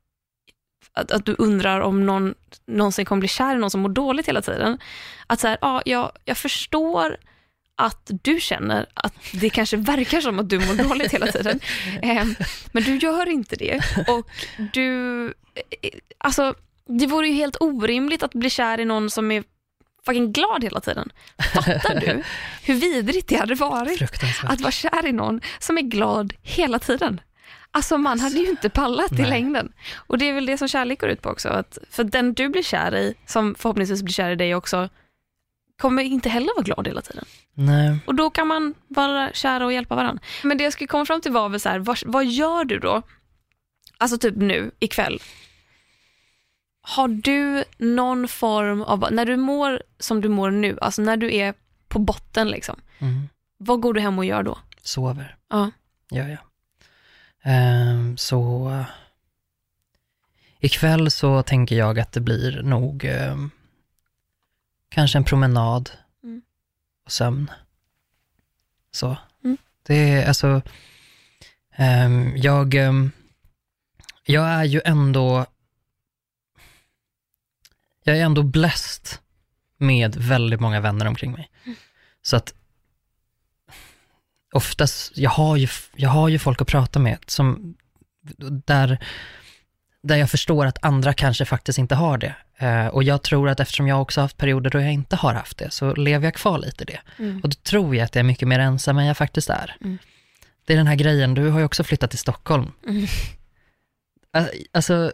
[0.94, 2.34] att, att du undrar om någon
[2.68, 4.78] någonsin kommer bli kär i någon som mår dåligt hela tiden.
[5.28, 7.18] Att så här, ja, jag, jag förstår
[7.76, 11.60] att du känner att det kanske verkar som att du mår dåligt hela tiden.
[12.02, 12.26] Eh,
[12.72, 13.82] men du gör inte det.
[14.08, 14.30] Och
[14.74, 19.44] du, eh, alltså Det vore ju helt orimligt att bli kär i någon som är
[20.06, 21.12] fucking glad hela tiden.
[21.54, 22.24] Fattar du
[22.64, 24.02] hur vidrigt det hade varit
[24.44, 27.22] att vara kär i någon som är glad hela tiden?
[27.74, 29.74] Alltså man hade ju inte pallat i längden.
[29.96, 31.50] Och det är väl det som kärlek går ut på också.
[31.50, 34.90] Att för den du blir kär i, som förhoppningsvis blir kär i dig också,
[35.82, 37.26] kommer inte heller vara glad hela tiden.
[37.54, 37.98] Nej.
[38.06, 40.24] Och då kan man vara kära och hjälpa varandra.
[40.44, 42.80] Men det jag skulle komma fram till var väl så här, vad, vad gör du
[42.80, 43.02] då?
[43.98, 45.22] Alltså typ nu, ikväll.
[46.82, 51.36] Har du någon form av, när du mår som du mår nu, alltså när du
[51.36, 51.54] är
[51.88, 53.30] på botten liksom, Mm.
[53.58, 54.58] vad går du hem och gör då?
[54.82, 55.72] Sover, Ja.
[56.12, 56.40] gör jag.
[57.44, 58.86] Ehm, så eh,
[60.60, 63.50] ikväll så tänker jag att det blir nog ehm,
[64.90, 65.90] kanske en promenad
[66.24, 66.42] Mm.
[67.06, 67.52] och sömn.
[68.92, 69.18] Så.
[69.44, 69.58] Mm.
[69.84, 70.62] Det är alltså,
[71.76, 73.12] ehm, jag, ehm,
[74.26, 75.46] jag är ju ändå,
[78.04, 79.06] jag är ändå blessed
[79.78, 81.52] med väldigt många vänner omkring mig.
[82.22, 82.54] Så att
[84.54, 87.76] oftast, jag har ju, jag har ju folk att prata med som,
[88.66, 88.98] där,
[90.04, 92.36] där jag förstår att andra kanske faktiskt inte har det.
[92.58, 95.58] Eh, och jag tror att eftersom jag också haft perioder då jag inte har haft
[95.58, 97.00] det, så lever jag kvar lite i det.
[97.24, 97.42] Mm.
[97.44, 99.76] Och då tror jag att jag är mycket mer ensam än jag faktiskt är.
[99.82, 99.98] Mm.
[100.66, 102.72] Det är den här grejen, du har ju också flyttat till Stockholm.
[102.88, 103.08] Mm.
[104.34, 105.12] Al- Alltså,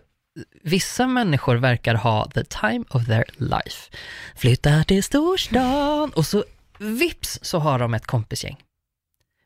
[0.64, 3.92] vissa människor verkar ha the time of their life.
[4.36, 6.44] Flyttar till storstan och så
[6.80, 8.58] vips så har de ett kompisgäng.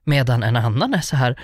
[0.04, 1.40] Medan en annan är så här,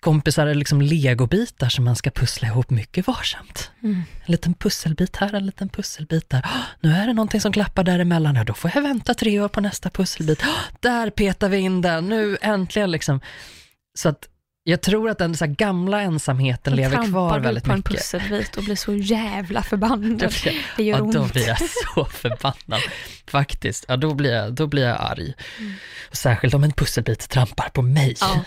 [0.00, 3.70] kompisar är liksom legobitar som man ska pussla ihop mycket varsamt.
[3.82, 3.94] Mm.
[3.96, 6.42] En liten pusselbit här, en liten pusselbit där.
[6.44, 9.48] "Ah, Nu är det någonting som klappar däremellan, ja, då får jag vänta tre år
[9.48, 10.42] på nästa pusselbit.
[10.44, 13.20] "Ah, Där petar vi in den, nu äntligen liksom.
[13.94, 14.28] Så att
[14.64, 17.92] jag tror att den så gamla ensamheten Då lever trampar kvar väldigt på en mycket.
[17.92, 20.22] pusselbit och blir så jävla Då förbannad.
[20.44, 21.32] jag- Det gör Ja, då ont.
[21.32, 21.58] blir jag
[21.94, 22.80] så förbannad.
[23.26, 23.84] Faktiskt.
[23.88, 25.34] Ja, då blir jag, då blir jag arg.
[26.10, 28.14] Och särskilt om en pusselbit trampar på mig.
[28.22, 28.44] Mm.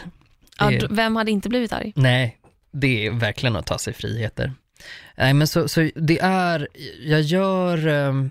[0.60, 0.72] Ja.
[0.72, 1.94] Ja, d- vem hade inte blivit arg?
[1.96, 2.38] Nej,
[2.72, 4.54] det är verkligen att ta sig friheter.
[5.18, 6.68] Nej, men så, så det är,
[7.06, 8.30] jag gör, ehm,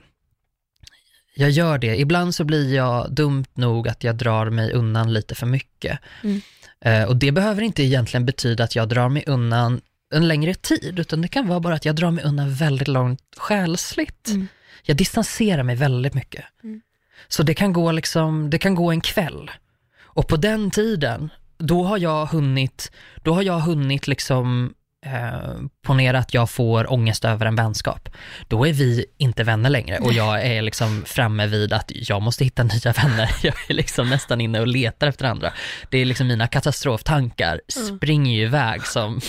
[1.34, 2.00] jag gör det.
[2.00, 5.98] Ibland så blir jag dumt nog att jag drar mig undan lite för mycket.
[6.22, 6.40] Mm.
[6.84, 9.80] Eh, och det behöver inte egentligen betyda att jag drar mig undan
[10.14, 13.20] en längre tid, utan det kan vara bara att jag drar mig undan väldigt långt
[13.36, 14.28] själsligt.
[14.28, 14.48] Mm.
[14.82, 16.44] Jag distanserar mig väldigt mycket.
[16.62, 16.80] Mm.
[17.28, 19.50] Så det kan gå liksom, det kan gå en kväll.
[20.02, 24.74] Och på den tiden, då har jag hunnit, då har jag hunnit liksom
[25.06, 28.08] eh, ponera att jag får ångest över en vänskap.
[28.48, 32.44] Då är vi inte vänner längre och jag är liksom framme vid att jag måste
[32.44, 33.30] hitta nya vänner.
[33.42, 35.52] Jag är liksom nästan inne och letar efter andra.
[35.90, 37.96] Det är liksom mina katastroftankar Mm.
[37.96, 39.20] springer ju iväg som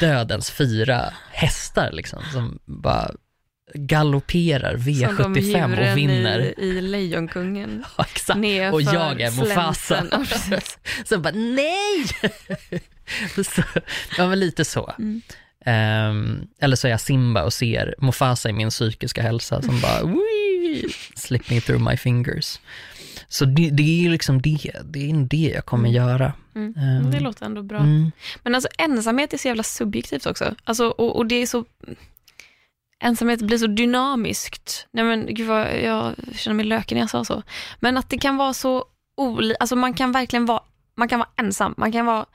[0.00, 3.10] dödens fyra hästar liksom, som bara
[3.74, 4.90] galopperar Som de
[5.40, 6.38] V75 djuren och vinner.
[6.60, 7.84] i, i Lejonkungen.
[7.98, 8.38] Ja, exakt.
[8.40, 10.04] Nerför Och jag är Mufasa.
[11.04, 12.04] Så bara, nej!
[13.44, 13.62] så,
[14.18, 14.94] ja, men lite så.
[14.98, 15.22] Mm.
[15.64, 20.02] Ehm, eller så är jag Simba och ser Mufasa i min psykiska hälsa som bara,
[20.04, 20.84] Wii!
[21.16, 22.60] slipping through my fingers.
[23.28, 25.96] Så det, det är liksom det, det är det jag kommer Mm.
[26.08, 26.32] göra.
[26.54, 26.74] Mm.
[26.76, 27.78] Ehm, Det låter ändå bra.
[27.78, 28.12] Mm.
[28.42, 30.54] Men alltså ensamhet är så jävla subjektivt också.
[30.64, 31.64] Alltså, och, och det är så...
[33.00, 34.86] Ensamhet blir så dynamiskt.
[34.90, 37.42] Nej men gud vad, jag känner mig löken när jag sa så.
[37.80, 38.84] Men att det kan vara så
[39.16, 39.54] oli...
[39.60, 40.60] Alltså man kan verkligen vara,
[40.96, 41.74] man kan vara ensam.
[41.76, 42.26] Man kan vara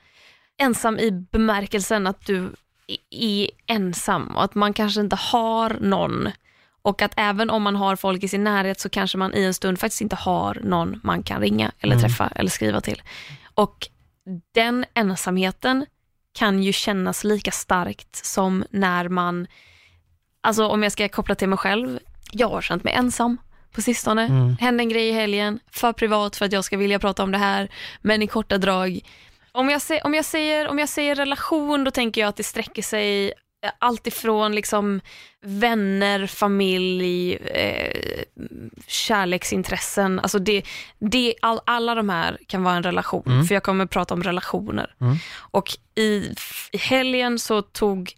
[0.60, 2.52] ensam i bemärkelsen att du
[3.10, 6.28] är ensam och att man kanske inte har någon.
[6.82, 9.54] Och att även om man har folk i sin närhet så kanske man i en
[9.54, 12.08] stund faktiskt inte har någon man kan ringa eller Mm.
[12.08, 13.02] träffa eller skriva till.
[13.54, 13.88] Och
[14.54, 15.86] den ensamheten
[16.32, 19.46] kan ju kännas lika starkt som när man,
[20.44, 21.98] alltså om jag ska koppla till mig själv,
[22.32, 23.38] jag har känt mig ensam
[23.72, 24.22] på sistone.
[24.24, 24.56] Mm.
[24.60, 27.38] Hände en grej i helgen, för privat för att jag ska vilja prata om det
[27.38, 27.68] här,
[28.02, 29.00] men i korta drag.
[29.52, 32.42] Om jag, se, om jag, säger, om jag säger relation, då tänker jag att det
[32.42, 35.00] sträcker sig eh, allt ifrån liksom
[35.42, 38.22] vänner, familj, eh,
[38.86, 40.20] kärleksintressen.
[40.20, 40.62] Alltså det,
[40.98, 43.44] det, all, alla de här kan vara en relation, Mm.
[43.44, 44.94] för jag kommer prata om relationer.
[45.00, 45.16] Mm.
[45.38, 46.34] Och i,
[46.72, 48.12] i helgen så tog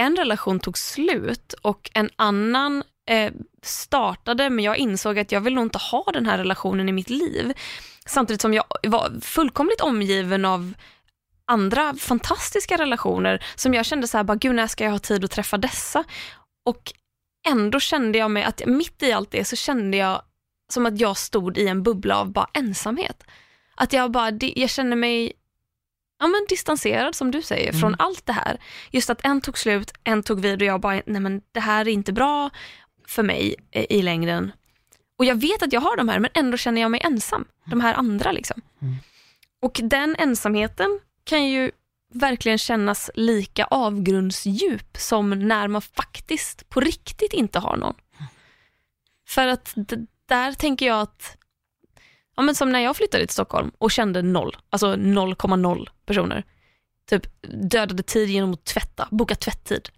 [0.00, 3.32] en relation tog slut och en annan eh,
[3.62, 7.10] startade, men jag insåg att jag vill nog inte ha den här relationen i mitt
[7.10, 7.52] liv.
[8.06, 10.74] Samtidigt som jag var fullkomligt omgiven av
[11.46, 15.24] andra fantastiska relationer som jag kände så här, bara, gud när ska jag ha tid
[15.24, 16.04] att träffa dessa?
[16.64, 16.92] Och
[17.48, 20.22] ändå kände jag mig, att mitt i allt det så kände jag
[20.72, 23.24] som att jag stod i en bubbla av bara ensamhet.
[23.74, 25.32] Att jag bara, det, jag kände mig
[26.20, 28.60] ja, men distanserad som du säger från allt det här.
[28.90, 31.88] Just att en tog slut, en tog vid och jag bara, nej men det här
[31.88, 32.50] är inte bra
[33.06, 34.52] för mig i längden.
[35.18, 37.44] Och jag vet att jag har de här men ändå känner jag mig ensam.
[37.64, 38.62] De här andra liksom.
[38.82, 38.94] Mm.
[39.62, 41.70] Och den ensamheten kan ju
[42.12, 47.94] verkligen kännas lika avgrundsdjup som när man faktiskt på riktigt inte har någon.
[49.28, 49.74] För att
[50.28, 51.36] där tänker jag att,
[52.40, 56.44] ja men som när jag flyttade till Stockholm och kände noll, alltså 0,0 personer.
[57.10, 57.26] Typ
[57.70, 59.88] dödade tid genom att tvätta, boka tvätttid.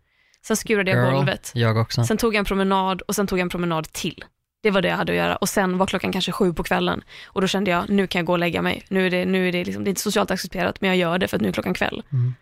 [0.46, 1.52] Sen skurade jag Girl, golvet.
[1.54, 2.04] Jag också.
[2.04, 4.24] Sen tog jag en promenad och sen tog jag en promenad till.
[4.62, 7.02] Det var det jag hade att göra och sen var klockan kanske sju på kvällen
[7.24, 8.84] och då kände jag nu kan jag gå och lägga mig.
[8.88, 11.18] Nu är det, nu är det, liksom, det är inte socialt accepterat men jag gör
[11.18, 12.02] det för att nu är klockan kväll.
[12.12, 12.34] Mm.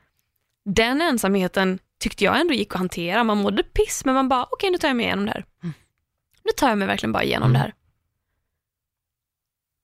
[0.64, 3.24] Den ensamheten tyckte jag ändå gick att hantera.
[3.24, 5.44] Man mådde piss men man bara okej nu tar jag mig igenom det här.
[5.62, 5.74] Mm.
[6.44, 7.52] Nu tar jag mig verkligen bara igenom Mm.
[7.52, 7.74] det här.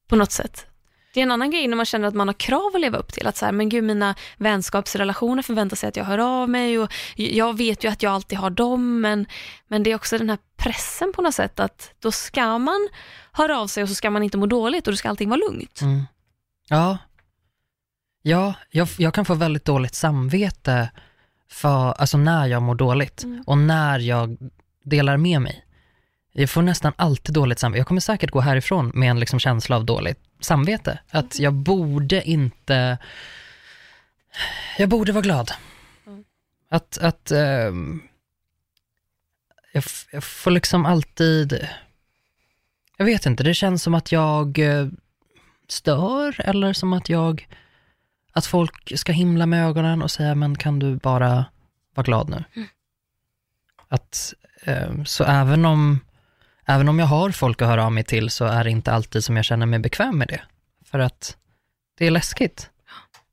[0.06, 0.66] På något sätt.
[1.14, 3.12] Det är en annan grej när man känner att man har krav att leva upp
[3.12, 3.26] till.
[3.26, 6.92] Att så här, men gud mina vänskapsrelationer förväntar sig att jag hör av mig och
[7.16, 9.26] jag vet ju att jag alltid har dem men,
[9.68, 12.88] men det är också den här pressen på något sätt att då ska man
[13.32, 15.40] höra av sig och så ska man inte må dåligt och då ska allting vara
[15.40, 15.80] lugnt.
[15.80, 16.04] Mm.
[16.68, 16.98] Ja,
[18.22, 20.90] ja jag, jag kan få väldigt dåligt samvete
[21.50, 23.42] för, alltså när jag mår dåligt Mm.
[23.46, 24.38] och när jag
[24.84, 25.65] delar med mig.
[26.38, 27.78] Jag får nästan alltid dåligt samvete.
[27.78, 30.98] Jag kommer säkert gå härifrån med en liksom känsla av dåligt samvete.
[31.10, 32.98] Att jag borde inte,
[34.78, 35.52] jag borde vara glad.
[36.06, 36.24] Mm.
[36.68, 38.02] Att, att ehm,
[39.72, 41.68] jag, jag får liksom alltid,
[42.96, 44.88] jag vet inte, det känns som att jag eh,
[45.68, 47.48] stör eller som att jag,
[48.32, 51.44] att folk ska himla med ögonen och säga, men kan du bara
[51.94, 52.44] vara glad nu?
[52.56, 52.68] Mm.
[53.88, 56.00] Att, eh, så även om,
[56.66, 59.24] även om jag har folk att höra av mig till så är det inte alltid
[59.24, 60.40] som jag känner mig bekväm med det.
[60.84, 61.36] För att
[61.98, 62.70] det är läskigt.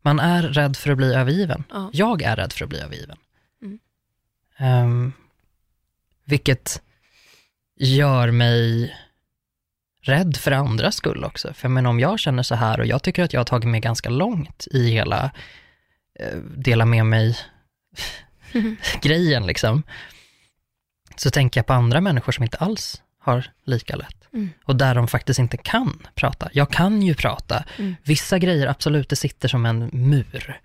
[0.01, 1.63] Man är rädd för att bli övergiven.
[1.69, 1.89] Ja.
[1.93, 3.17] Jag är rädd för att bli övergiven.
[3.61, 3.79] Mm.
[4.57, 5.13] Ehm,
[6.25, 6.81] vilket
[7.75, 8.93] gör mig
[10.01, 11.53] rädd för andras skull också.
[11.53, 13.79] För menar, om jag känner så här och jag tycker att jag har tagit mig
[13.79, 15.31] ganska långt i hela
[16.19, 17.37] eh, dela med mig
[19.01, 19.83] grejen liksom,
[21.15, 24.27] så tänker jag på andra människor som inte alls har lika lätt.
[24.33, 24.49] Mm.
[24.63, 26.49] Och där de faktiskt inte kan prata.
[26.53, 27.63] Jag kan ju prata.
[27.77, 27.95] Mm.
[28.03, 30.61] Vissa grejer, absolut, det sitter som en mur.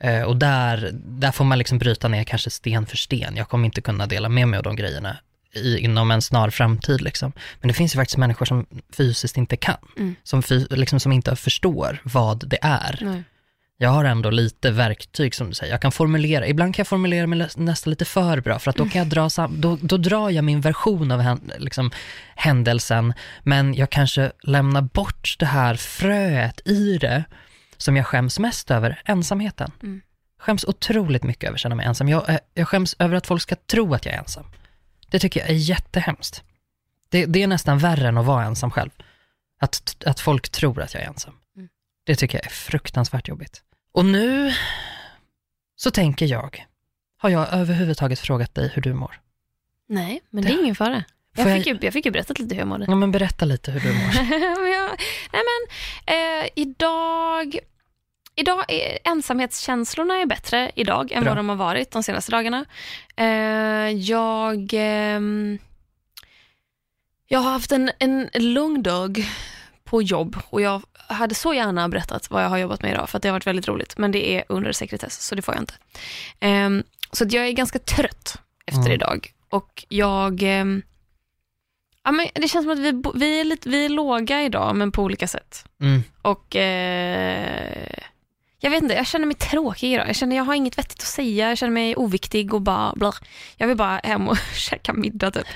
[0.00, 3.36] Eh, och där, där får man liksom bryta ner kanske sten för sten.
[3.36, 5.16] Jag kommer inte kunna dela med mig av de grejerna
[5.52, 7.00] i, inom en snar framtid.
[7.00, 7.32] Liksom.
[7.60, 9.76] Men det finns ju faktiskt människor som fysiskt inte kan.
[9.96, 10.14] Mm.
[10.22, 12.98] Som, liksom, som inte förstår vad det är.
[13.00, 13.22] Nej.
[13.82, 15.72] Jag har ändå lite verktyg som du säger.
[15.72, 18.88] Jag kan formulera, ibland kan jag formulera mig nästan lite för bra för att då
[18.88, 21.90] kan jag dra sam- då, då drar jag min version av liksom,
[22.36, 27.24] händelsen men jag kanske lämnar bort det här fröet i det
[27.76, 29.70] som jag skäms mest över, ensamheten.
[29.82, 30.00] Mm.
[30.38, 32.08] Skäms otroligt mycket över att känna mig ensam.
[32.08, 34.44] Jag, eh, jag skäms över att folk ska tro att jag är ensam.
[35.10, 36.42] Det tycker jag är jättehemskt.
[37.08, 38.90] Det, det är nästan värre än att vara ensam själv.
[39.60, 41.34] Att, att folk tror att jag är ensam.
[41.56, 41.68] Mm.
[42.06, 43.62] Det tycker jag är fruktansvärt jobbigt.
[43.92, 44.52] Och nu
[45.76, 46.66] så tänker jag,
[47.18, 49.20] har jag överhuvudtaget frågat dig hur du mår?
[49.88, 51.04] Nej, men det är ingen fara.
[51.36, 52.84] Jag jag- fick, ju, jag fick ju berättat lite hur jag mådde.
[52.88, 54.14] Ja men berätta lite hur du mår.
[54.72, 54.90] Jag,
[55.32, 55.74] nej men,
[56.16, 57.58] eh, idag,
[58.34, 61.30] idag är ensamhetskänslorna är bättre idag än Bra.
[61.30, 62.64] vad de har varit de senaste dagarna.
[63.16, 63.26] Eh,
[63.90, 65.58] jag, ehm,
[67.28, 69.24] jag har haft en, en lång dag
[69.92, 73.16] på jobb och jag hade så gärna berättat vad jag har jobbat med idag för
[73.16, 75.62] att det har varit väldigt roligt men det är under sekretess så det får jag
[75.62, 75.74] inte.
[76.40, 78.92] Ehm, så jag är ganska trött efter Mm.
[78.92, 80.82] idag och jag ehm,
[82.04, 84.92] Ja, men det känns som att vi, vi, är lite, vi är låga idag, men
[84.92, 85.64] på olika sätt.
[85.80, 86.02] Mm.
[86.22, 87.98] Och eh,
[88.64, 90.08] jag vet inte, jag känner mig tråkig idag.
[90.08, 93.14] Jag känner jag har inget vettigt att säga, jag känner mig oviktig och bara blah.
[93.56, 95.46] Jag vill bara hem och käka middag typ.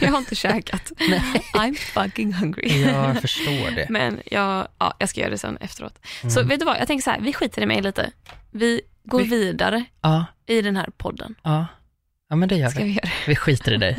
[0.00, 0.92] Jag har inte käkat.
[1.54, 2.82] I'm fucking hungry.
[2.82, 3.86] Jag förstår det.
[3.90, 5.98] Men jag, ja, jag ska göra det sen efteråt.
[6.22, 6.48] Så Mm.
[6.48, 8.10] vet du vad, jag tänker så här, vi skiter i mig lite.
[8.50, 11.34] Vi går Vi- vidare Ja, i den här podden.
[11.42, 11.66] ja.
[12.28, 12.84] Ja men det gör Ska vi.
[13.02, 13.10] vi?
[13.26, 13.96] Vi skiter i dig.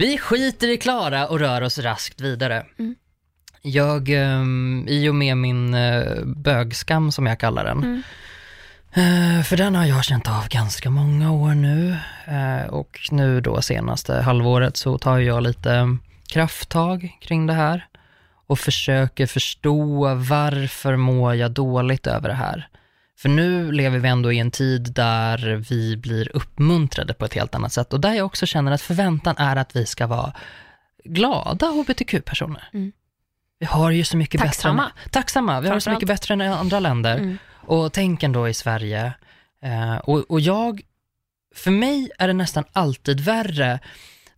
[0.00, 2.66] Vi skiter i Klara och rör oss raskt vidare.
[2.78, 2.94] Mm.
[3.62, 8.02] Jag, ehm, i och med min eh, bögskam som jag kallar den, Mm.
[8.92, 11.96] eh, för den har jag känt av ganska många år nu.
[12.26, 17.86] Eh, och nu då senaste halvåret så tar jag lite krafttag kring det här
[18.46, 22.68] och försöker förstå varför mår jag dåligt över det här.
[23.20, 27.54] För nu lever vi ändå i en tid där vi blir uppmuntrade på ett helt
[27.54, 30.32] annat sätt och där jag också känner att förväntan är att vi ska vara
[31.04, 32.68] glada hbtq-personer.
[32.72, 32.92] Mm.
[33.58, 34.82] Vi har ju så mycket Tacksamma.
[34.82, 35.60] bättre än, tacksamma.
[35.60, 37.18] Vi har så mycket bättre än andra länder.
[37.18, 37.38] Mm.
[37.52, 39.12] Och tänk ändå i Sverige.
[39.62, 40.80] Eh, och, och jag,
[41.54, 43.78] för mig är det nästan alltid värre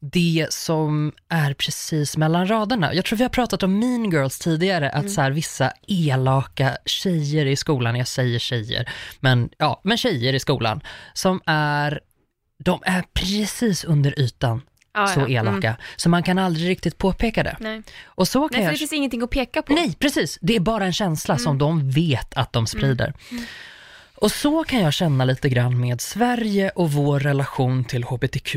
[0.05, 2.95] det som är precis mellan raderna.
[2.95, 7.47] Jag tror vi har pratat om mean girls tidigare, att så här, vissa elaka tjejer
[7.47, 10.81] i skolan, jag säger tjejer, men ja, men tjejer i skolan,
[11.15, 12.01] som är,
[12.65, 14.63] de är precis under ytan
[14.95, 15.29] Ja, så ja.
[15.29, 15.81] elaka, Mm.
[15.97, 17.57] så man kan aldrig riktigt påpeka det.
[17.61, 17.83] Nej.
[18.05, 19.73] Och så kan Nej, för jag det finns ingenting att peka på.
[19.73, 20.39] Nej, precis.
[20.41, 23.15] Det är bara en känsla som de vet att de sprider.
[24.15, 28.57] Och så kan jag känna lite grann med Sverige och vår relation till hbtq+.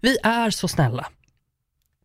[0.00, 1.08] Vi är så snälla.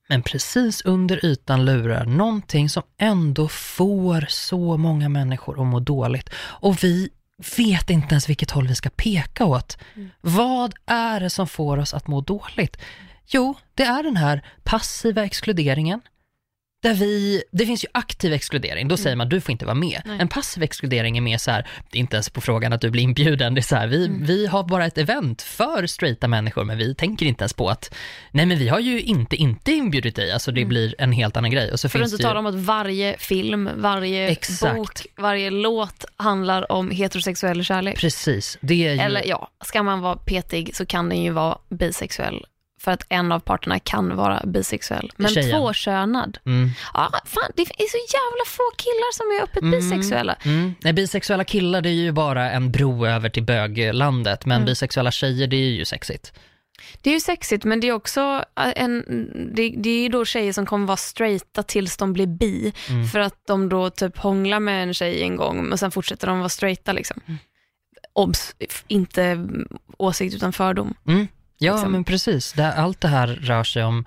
[0.09, 6.29] Men precis under ytan lurar någonting som ändå får så många människor att må dåligt.
[6.35, 7.09] Och vi
[7.57, 9.77] vet inte ens vilket håll vi ska peka åt.
[10.21, 12.77] Vad är det som får oss att må dåligt?
[13.25, 16.01] Jo, det är den här passiva exkluderingen.
[16.83, 20.01] Där vi, det finns ju aktiv exkludering, då säger man du får inte vara med.
[20.05, 20.17] Nej.
[20.19, 22.89] En passiv exkludering är mer så här, det är inte ens på frågan att du
[22.89, 26.63] blir inbjuden, det är så här, vi, vi har bara ett event för straighta människor,
[26.63, 27.95] men vi tänker inte ens på att,
[28.31, 31.51] nej men vi har ju inte inte inbjudit dig, alltså det blir en helt annan
[31.51, 31.71] grej.
[31.71, 34.75] Och så För att finns inte det ju, tala om att varje film, varje Exakt.
[34.75, 37.97] bok, varje låt handlar om heterosexuell kärlek.
[37.97, 41.57] precis, det är ju, Eller ja, ska man vara petig så kan den ju vara
[41.69, 42.45] bisexuell.
[42.83, 45.11] För att en av parterna kan vara bisexuell.
[45.17, 45.51] Men Tjejen.
[45.59, 46.37] tvåkönad.
[46.45, 49.71] mm, Ja, fan, det är så jävla få killar som är öppet Mm.
[49.71, 50.35] bisexuella.
[50.45, 50.75] mm.
[50.83, 54.65] Nej, bisexuella killar det är ju bara en bro över till böglandet, men Mm.
[54.65, 56.33] bisexuella tjejer det är ju sexigt.
[57.01, 59.03] Det är ju sexigt men det är också äh, en,
[59.55, 62.73] det, det är ju då tjejer som kommer vara straighta tills de blir bi.
[62.89, 63.07] Mm.
[63.07, 66.39] För att de då typ hånglar med en tjej en gång men sen fortsätter de
[66.39, 67.21] vara straighta liksom.
[67.27, 67.37] Mm.
[68.13, 68.55] Obs,
[68.87, 69.47] inte
[69.97, 70.93] åsikt utan fördom.
[71.07, 71.27] Mm.
[71.57, 71.91] Ja, Liksom.
[71.91, 72.53] men precis.
[72.53, 74.05] Det, allt det här rör sig om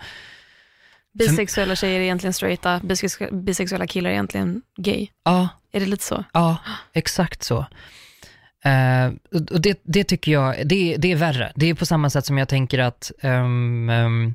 [1.19, 5.09] Bisexuella tjejer är egentligen straighta, bisex- bisexuella killar är egentligen gay.
[5.25, 6.25] Ja, Är det lite så?
[6.33, 6.57] ja,
[6.93, 7.59] exakt så.
[8.65, 9.13] Eh,
[9.51, 11.53] och det, det tycker jag, det, det är värre.
[11.55, 14.35] Det är på samma sätt som jag tänker att ehm, ehm,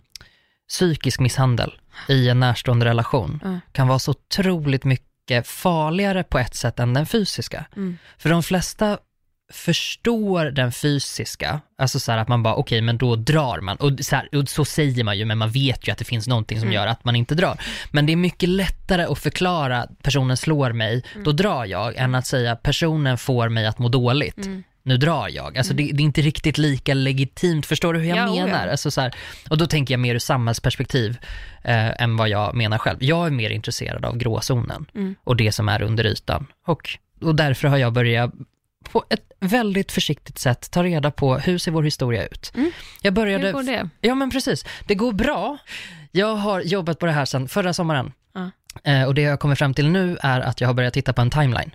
[0.69, 1.73] psykisk misshandel
[2.07, 3.59] i en närstående relation Ja.
[3.71, 7.65] kan vara så otroligt mycket farligare på ett sätt än den fysiska.
[7.75, 7.97] Mm.
[8.17, 8.97] För de flesta
[9.51, 13.77] förstår den fysiska, alltså så här att man bara, okej men då drar man.
[13.77, 16.27] Och så, här, och så säger man ju, men man vet ju att det finns
[16.27, 16.73] någonting som Mm.
[16.75, 17.61] gör att man inte drar.
[17.91, 21.23] Men det är mycket lättare att förklara, personen slår mig, Mm.
[21.23, 24.45] då drar jag, än att säga personen får mig att må dåligt.
[24.45, 24.63] Mm.
[24.83, 25.57] Nu drar jag.
[25.57, 28.45] Alltså det, det är inte riktigt lika legitimt, förstår du hur jag Ja, oh ja.
[28.45, 28.67] menar?
[28.67, 29.15] Alltså så här,
[29.49, 31.17] och då tänker jag mer ur samhällsperspektiv
[31.63, 32.97] eh, än vad jag menar själv.
[33.03, 35.15] Jag är mer intresserad av gråzonen Mm.
[35.23, 36.47] och det som är under ytan.
[36.67, 36.89] Och,
[37.21, 38.31] och därför har jag börjat
[38.91, 42.51] på ett väldigt försiktigt sätt ta reda på hur ser vår historia ut.
[42.55, 42.71] Mm.
[43.01, 43.45] Jag började...
[43.45, 43.89] Hur går det?
[44.01, 45.57] Ja men precis, det går bra.
[46.11, 48.11] Jag har jobbat på det här sedan förra sommaren.
[48.83, 51.21] Eh, och det jag kommer fram till nu är att jag har börjat titta på
[51.21, 51.71] en timeline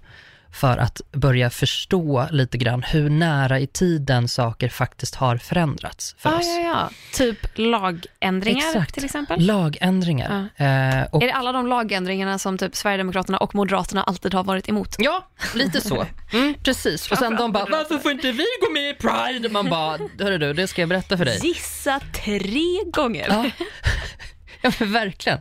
[0.52, 6.30] för att börja förstå lite grann hur nära i tiden saker faktiskt har förändrats för
[6.30, 6.46] Ah, oss.
[6.46, 6.90] ja, ja.
[7.14, 8.94] Typ lagändringar Exakt.
[8.94, 9.40] till exempel.
[9.46, 10.30] Lagändringar.
[10.56, 14.68] Eh, och, Är det alla de lagändringarna som typ Sverigedemokraterna och Moderaterna alltid har varit
[14.68, 14.96] emot?
[14.98, 16.06] Ja, lite så.
[16.32, 17.11] Mm, precis.
[17.11, 19.48] Och sen de bara, varför får inte vi gå med i Pride?
[19.48, 21.40] Man bara, hörru du, det ska jag berätta för dig.
[21.42, 23.26] Gissa tre gånger.
[23.28, 23.44] Ja,
[24.62, 25.38] ja men verkligen.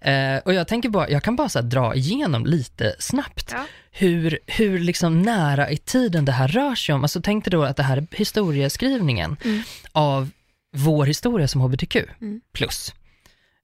[0.00, 3.66] Eh, och jag tänker bara, jag kan bara så dra igenom lite snabbt Ja.
[3.90, 7.02] hur, hur liksom nära i tiden det här rör sig om.
[7.02, 9.62] Alltså tänk dig då att det här är historieskrivningen Mm.
[9.92, 10.30] av
[10.76, 12.40] vår historia som hbtq Mm.
[12.54, 12.94] plus.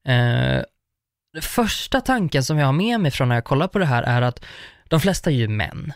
[0.08, 0.62] Eh,
[1.42, 4.22] första tanken som jag har med mig från när jag kollar på det här är
[4.22, 4.44] att
[4.88, 5.92] de flesta är ju män.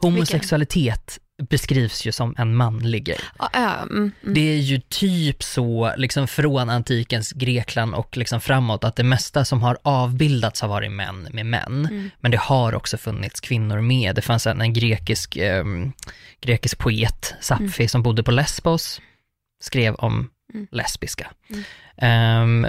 [0.00, 3.18] Homosexualitet beskrivs ju som en manlig grej.
[3.52, 4.12] Mm, mm.
[4.34, 9.44] Det är ju typ så, liksom från antikens Grekland och liksom framåt, att det mesta
[9.44, 11.86] som har avbildats har varit män med män.
[11.90, 12.10] Mm.
[12.20, 14.14] Men det har också funnits kvinnor med.
[14.14, 15.92] Det fanns en, en grekisk, ehm,
[16.40, 19.00] grekisk poet, Sapphi, som bodde på Lesbos,
[19.60, 20.66] skrev om Mm.
[20.70, 21.30] lesbiska.
[21.50, 21.64] Mm.
[21.96, 22.66] Ehm,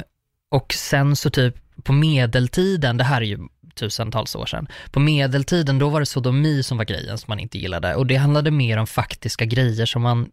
[0.52, 3.40] och sen så typ på medeltiden, det här är ju
[3.76, 7.58] tusentals år sedan, på medeltiden då var det sodomi som var grejen som man inte
[7.58, 10.30] gillade och det handlade mer om faktiska grejer som man,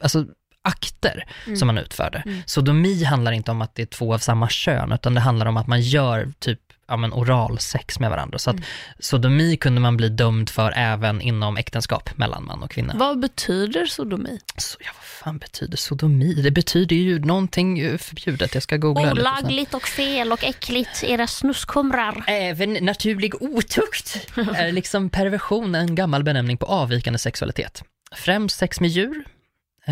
[0.00, 0.24] alltså
[0.62, 1.56] akter Mm.
[1.56, 2.22] som man utförde.
[2.26, 2.42] Mm.
[2.46, 5.56] Sodomi handlar inte om att det är två av samma kön, utan det handlar om
[5.56, 8.38] att man gör typ ja, men oralsex med varandra.
[8.38, 8.66] Så att Mm.
[8.98, 12.94] sodomi kunde man bli dömd för även inom äktenskap mellan man och kvinna.
[12.96, 14.40] Vad betyder sodomi?
[14.56, 16.34] Så, ja, vad fan betyder sodomi?
[16.34, 19.12] Det betyder ju någonting eh, förbjudet, jag ska googla.
[19.12, 22.24] Olagligt och fel och äckligt, era snuskumrar.
[22.26, 24.16] Även naturlig otukt
[24.56, 27.82] är liksom perversion en gammal benämning på avvikande sexualitet.
[28.14, 29.24] Främst sex med djur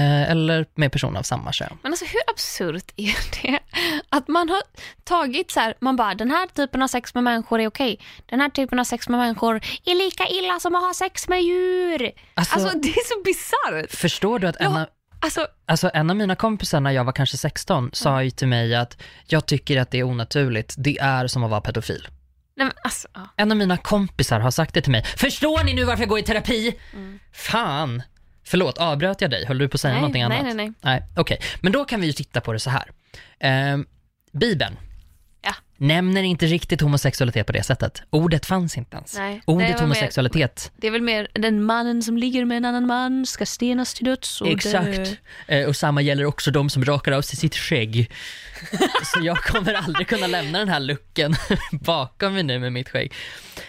[0.03, 1.78] eller med personer av samma kön.
[1.82, 3.59] Men alltså hur absurt är det?
[4.09, 4.62] Att man har
[5.05, 7.99] tagit så här, man bara den här typen av sex med människor är okej.
[8.26, 11.42] Den här typen av sex med människor är lika illa som att ha sex med
[11.42, 12.11] djur.
[12.34, 13.90] Alltså, Alltså, det är så bisarrt.
[14.01, 14.86] förstår du att en, av,
[15.20, 18.74] Alltså, alltså, en av mina kompisar när jag var kanske 16 sa ju till mig
[18.74, 22.09] att jag tycker att det är onaturligt, det är som att vara pedofil.
[22.57, 23.09] nej alltså.
[23.14, 23.28] ja.
[23.36, 25.05] En av mina kompisar har sagt det till mig.
[25.16, 26.74] Förstår ni nu varför jag går i terapi?
[27.32, 28.03] Fan.
[28.45, 29.47] Förlåt, avbröt jag dig?
[29.47, 30.57] Höll du på att säga Nej, någonting nej, annat?
[30.57, 30.72] nej, nej.
[30.80, 31.38] Nej, okej.
[31.61, 32.90] Men då kan vi ju titta på det så här.
[33.40, 33.86] Ehm,
[34.32, 34.76] Bibeln
[35.42, 35.55] Ja.
[35.87, 38.03] Nämner inte riktigt homosexualitet på det sättet.
[38.11, 39.16] Ordet fanns inte ens.
[39.16, 42.57] Nej, Ordet det var mer- homosexualitet, Det är väl mer den mannen som ligger med
[42.57, 44.53] en annan man ska stenas till döds och dö.
[44.55, 45.16] exakt.
[45.47, 48.11] Eh, och samma gäller också de som rakar av sig sitt skägg.
[49.05, 51.35] så jag kommer aldrig kunna lämna den här lucken
[51.72, 53.12] bakom mig nu med mitt skägg.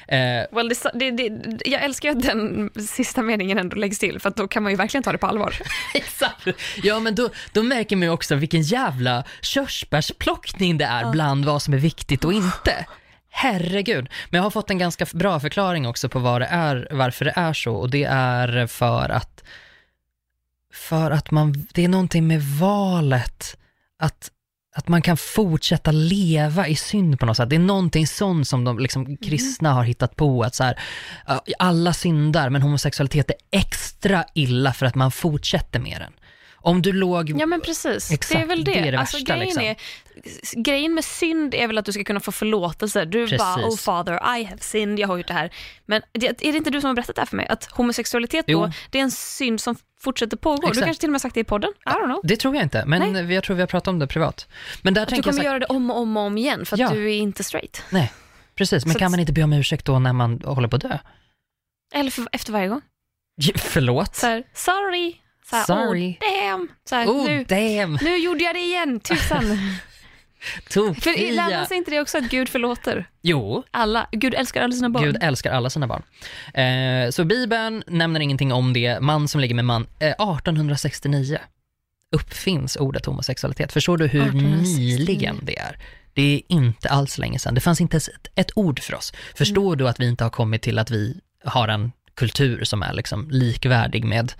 [0.07, 0.17] Eh,
[0.51, 1.31] Well, det, det,
[1.65, 4.75] jag älskar ju att den sista meningen ändå läggs till för då kan man ju
[4.75, 5.55] verkligen ta det på allvar.
[5.93, 6.47] Exakt.
[6.83, 11.61] Ja, men då, då märker man ju också vilken jävla körsbärsplockning det är bland vad
[11.61, 12.85] som är viktigt och inte.
[13.29, 14.09] Herregud.
[14.29, 17.33] Men jag har fått en ganska bra förklaring också på vad det är, varför det
[17.35, 19.43] är så och det är för att
[20.75, 23.57] för att man, det är någonting med valet,
[23.99, 24.31] att,
[24.75, 27.49] att man kan fortsätta leva i synd på något sätt.
[27.49, 30.79] Det är någonting sånt som de liksom, kristna har hittat på, att så här,
[31.59, 36.13] alla syndar, men homosexualitet är extra illa för att man fortsätter med den.
[36.65, 37.29] Om du låg...
[37.39, 38.71] Ja men precis, Exakt, det är väl det.
[38.71, 39.63] det är det alltså, värsta, grejen, liksom.
[39.63, 43.05] är, grejen med synd är väl att du ska kunna få förlåtelse.
[43.05, 43.37] Du Precis.
[43.39, 45.53] bara, oh father, I have sinned, jag har gjort det här.
[45.85, 47.47] Men är det inte du som har berättat det här för mig?
[47.47, 48.59] Att homosexualitet Jo.
[48.61, 50.61] då, det är en synd som fortsätter pågå.
[50.61, 50.85] Du Exakt.
[50.85, 51.69] kanske till och med sagt det i podden?
[51.85, 52.19] I don't know.
[52.23, 54.47] Det tror jag inte, men jag tror vi har pratat om det privat.
[54.81, 56.37] Men där Att du tänker jag kommer här, göra det om och om och om
[56.37, 56.89] igen för att Ja.
[56.89, 57.83] du är inte straight.
[57.89, 58.11] nej,
[58.55, 60.75] precis, men Så kan att- man inte be om ursäkt då när man håller på
[60.75, 60.97] att dö?
[61.93, 62.81] Eller för, efter varje gång.
[63.55, 64.15] Förlåt?
[64.15, 65.15] Så här, sorry.
[65.49, 66.09] Så här, Sorry.
[66.11, 66.15] Oh,
[66.49, 66.67] damn.
[66.89, 69.43] Så här, Oh nu, damn, nu gjorde jag det igen, tusan.
[70.69, 73.09] För man sig inte det också att Gud förlåter?
[73.21, 75.03] Jo, Alla, Gud älskar alla sina barn.
[75.03, 76.03] Gud älskar alla sina barn.
[76.53, 79.87] Eh, så Bibeln nämner ingenting om det, man som ligger med man.
[79.99, 81.37] Eh, 1869
[82.11, 83.73] uppfinns ordet homosexualitet.
[83.73, 84.77] Förstår du hur 1869.
[84.79, 85.77] nyligen det är?
[86.13, 87.55] Det är inte alls länge sedan.
[87.55, 89.13] Det fanns inte ens ett, ett ord för oss.
[89.35, 89.77] Förstår Mm.
[89.77, 93.29] du att vi inte har kommit till att vi har en kultur som är liksom
[93.31, 94.33] likvärdig med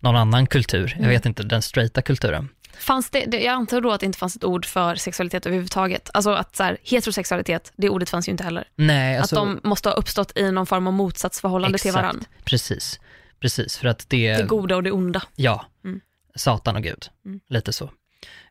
[0.00, 0.92] någon annan kultur?
[0.92, 1.04] Mm.
[1.04, 2.48] Jag vet inte, den straighta kulturen.
[2.78, 6.10] Fanns det, jag antar då att det inte fanns ett ord för sexualitet överhuvudtaget.
[6.14, 8.68] Alltså att så här, heterosexualitet, det ordet fanns ju inte heller.
[8.76, 12.02] Nej, alltså, att de måste ha uppstått i någon form av motsatsförhållande till exakt.
[12.02, 12.26] varandra.
[12.44, 13.00] Precis,
[13.40, 13.78] precis.
[13.78, 14.36] För att det...
[14.36, 15.22] Det goda och det onda.
[15.36, 16.00] Ja, Mm.
[16.34, 17.06] Satan och Gud.
[17.26, 17.40] Mm.
[17.48, 17.90] Lite så.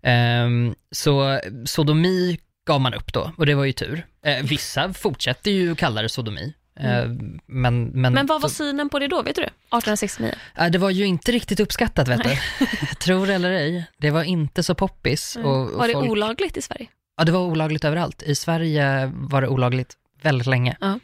[0.02, 4.06] Ehm, så sodomi gav man upp då, och det var ju tur.
[4.24, 6.54] Eh, vissa fortsätter ju kalla det sodomi.
[6.80, 7.06] Eh,
[7.46, 9.48] men, men, Men vad var synen på det då, vet du det?
[9.48, 10.34] 1869?
[10.58, 12.30] eh, det var ju inte riktigt uppskattat vet du.
[13.00, 15.36] Tror eller ej, det var inte så poppis.
[15.36, 15.78] Och, och Mm.
[15.78, 16.88] Var det folk, olagligt i Sverige?
[17.18, 18.24] Ja, det var olagligt överallt.
[18.24, 20.78] I Sverige var det olagligt väldigt länge.
[20.82, 21.00] Ja.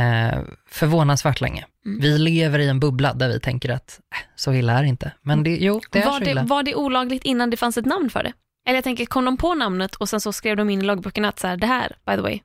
[0.00, 0.38] Eh,
[0.68, 1.64] förvånansvärt länge.
[1.86, 2.00] Mm.
[2.00, 5.12] Vi lever i en bubbla där vi tänker att äh, så illa är det inte.
[5.22, 6.42] Men det, jo, det är var, så det, illa.
[6.42, 8.32] var det olagligt innan det fanns ett namn för det?
[8.66, 11.28] Eller jag tänker, kom de på namnet och sen så skrev de in i loggböckerna
[11.28, 12.40] att så här, det här, by the way,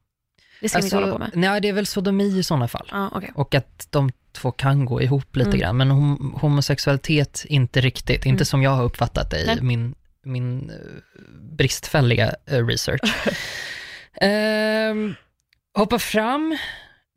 [0.65, 1.31] det ska vi inte hålla på med.
[1.33, 2.87] nej, det är väl sodomi i sådana fall.
[2.91, 3.31] Ja, okej.
[3.35, 5.59] Och att de två kan gå ihop lite Mm.
[5.59, 5.77] grann.
[5.77, 8.25] Men hom- homosexualitet, inte riktigt.
[8.25, 8.45] Inte Mm.
[8.45, 9.61] som jag har uppfattat det i Nej.
[9.61, 10.75] min, min eh,
[11.57, 13.01] bristfälliga eh, research.
[14.21, 15.15] Ehm,
[15.77, 16.57] hoppa fram,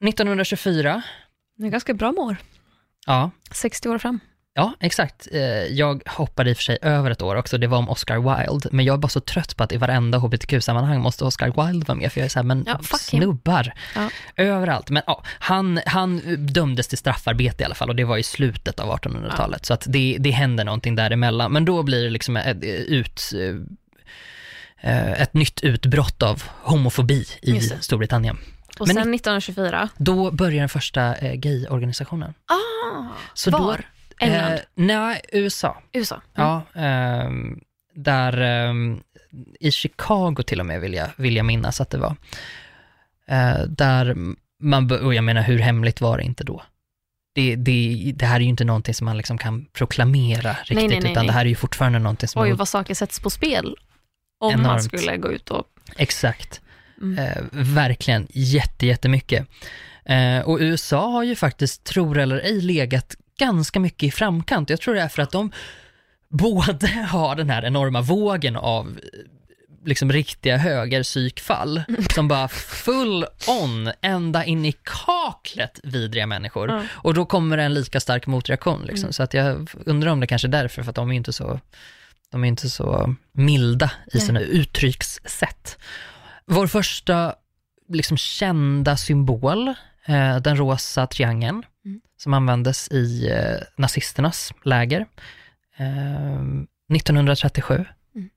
[0.05, 1.03] 1924.
[1.57, 2.37] Det är ganska bra år.
[3.07, 4.21] Ja, 60 år fram.
[4.59, 5.29] Ja, exakt.
[5.33, 8.17] Eh, Jag hoppade i och för sig över ett år också, det var om Oscar
[8.51, 11.85] Wilde, men jag är bara så trött på att i varenda hbtq-sammanhang måste Oscar Wilde
[11.89, 14.11] vara med, för jag är så här, men Ja, snubbar, Ja.
[14.37, 14.91] överallt.
[14.91, 18.81] Men ja, han, han dömdes till straffarbete i alla fall och det var i slutet
[18.81, 21.53] av 1800-talet, så att det, det händer någonting däremellan.
[21.53, 23.33] Men då blir det liksom ett, ut,
[24.81, 27.61] eh, ett nytt utbrott av homofobi i.
[27.61, 28.39] Storbritannien.
[28.79, 29.89] Och Men sen 1924.
[29.97, 32.35] Då börjar den första eh, gayorganisationen.
[32.47, 33.77] Ah, Så var?
[33.77, 33.83] Då,
[34.19, 34.53] England?
[34.53, 35.83] Eh, nej, USA.
[35.93, 36.14] USA?
[36.14, 36.49] Mm.
[36.49, 37.61] Ja, ehm,
[37.95, 39.01] där ehm,
[39.61, 42.16] i Chicago till och med vill jag, vill jag minnas att det var.
[43.27, 44.16] Eh, där
[44.61, 46.62] man, och jag menar hur hemligt var det inte då?
[47.35, 50.89] Det, det, det här är ju inte någonting som man liksom kan proklamera riktigt, nej,
[50.89, 51.27] nej, utan nej.
[51.27, 52.43] det här är ju fortfarande någonting som...
[52.43, 53.77] Oj, vad saker sätts på spel.
[54.41, 54.85] Om man Enormt.
[54.85, 55.64] skulle gå ut och...
[55.97, 56.61] Exakt.
[57.03, 57.19] Mm.
[57.19, 59.49] Eh, verkligen jätte, jättemycket.
[60.05, 64.70] Eh, och USA har ju faktiskt, tror eller ej, legat ganska mycket i framkant.
[64.70, 65.53] Jag tror det är för att de
[66.28, 68.95] både har den här enorma vågen av eh,
[69.84, 71.82] liksom riktiga högerpsykfall
[72.14, 73.26] som bara full
[73.62, 76.70] on ända in i kaklet vidriga människor.
[76.70, 76.82] Ja.
[76.91, 78.82] Och då kommer det en lika stark motreaktion.
[78.82, 79.05] Liksom.
[79.05, 79.12] Mm.
[79.12, 81.61] Så att jag undrar om det kanske är därför, för att de är inte så
[82.30, 85.78] De är inte så milda i sina uttryckssätt.
[86.47, 87.34] Vår första
[87.89, 89.68] liksom kända symbol,
[90.07, 92.01] eh, den rosa triangeln, Mm.
[92.16, 95.07] som användes i eh, nazisternas läger
[95.76, 96.43] eh,
[96.95, 97.84] 1937.
[98.14, 98.30] Mm.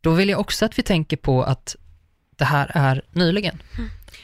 [0.00, 1.76] Då vill jag också att vi tänker på att
[2.36, 3.62] det här är nyligen.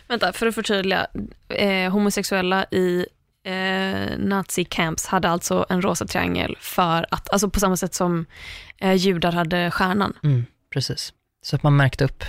[0.09, 1.07] Vänta, för att förtydliga.
[1.49, 3.07] Eh, homosexuella i
[3.45, 8.27] eh, nazi-camps hade alltså en rosa triangel för att, alltså på samma sätt som
[8.79, 10.13] eh, judar hade stjärnan.
[10.23, 11.13] Mm, precis.
[11.43, 12.25] Så att man märkte upp.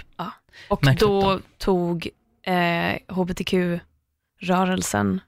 [0.69, 2.09] Och Märkte då upp tog
[2.43, 5.21] eh, hbtq-rörelsen,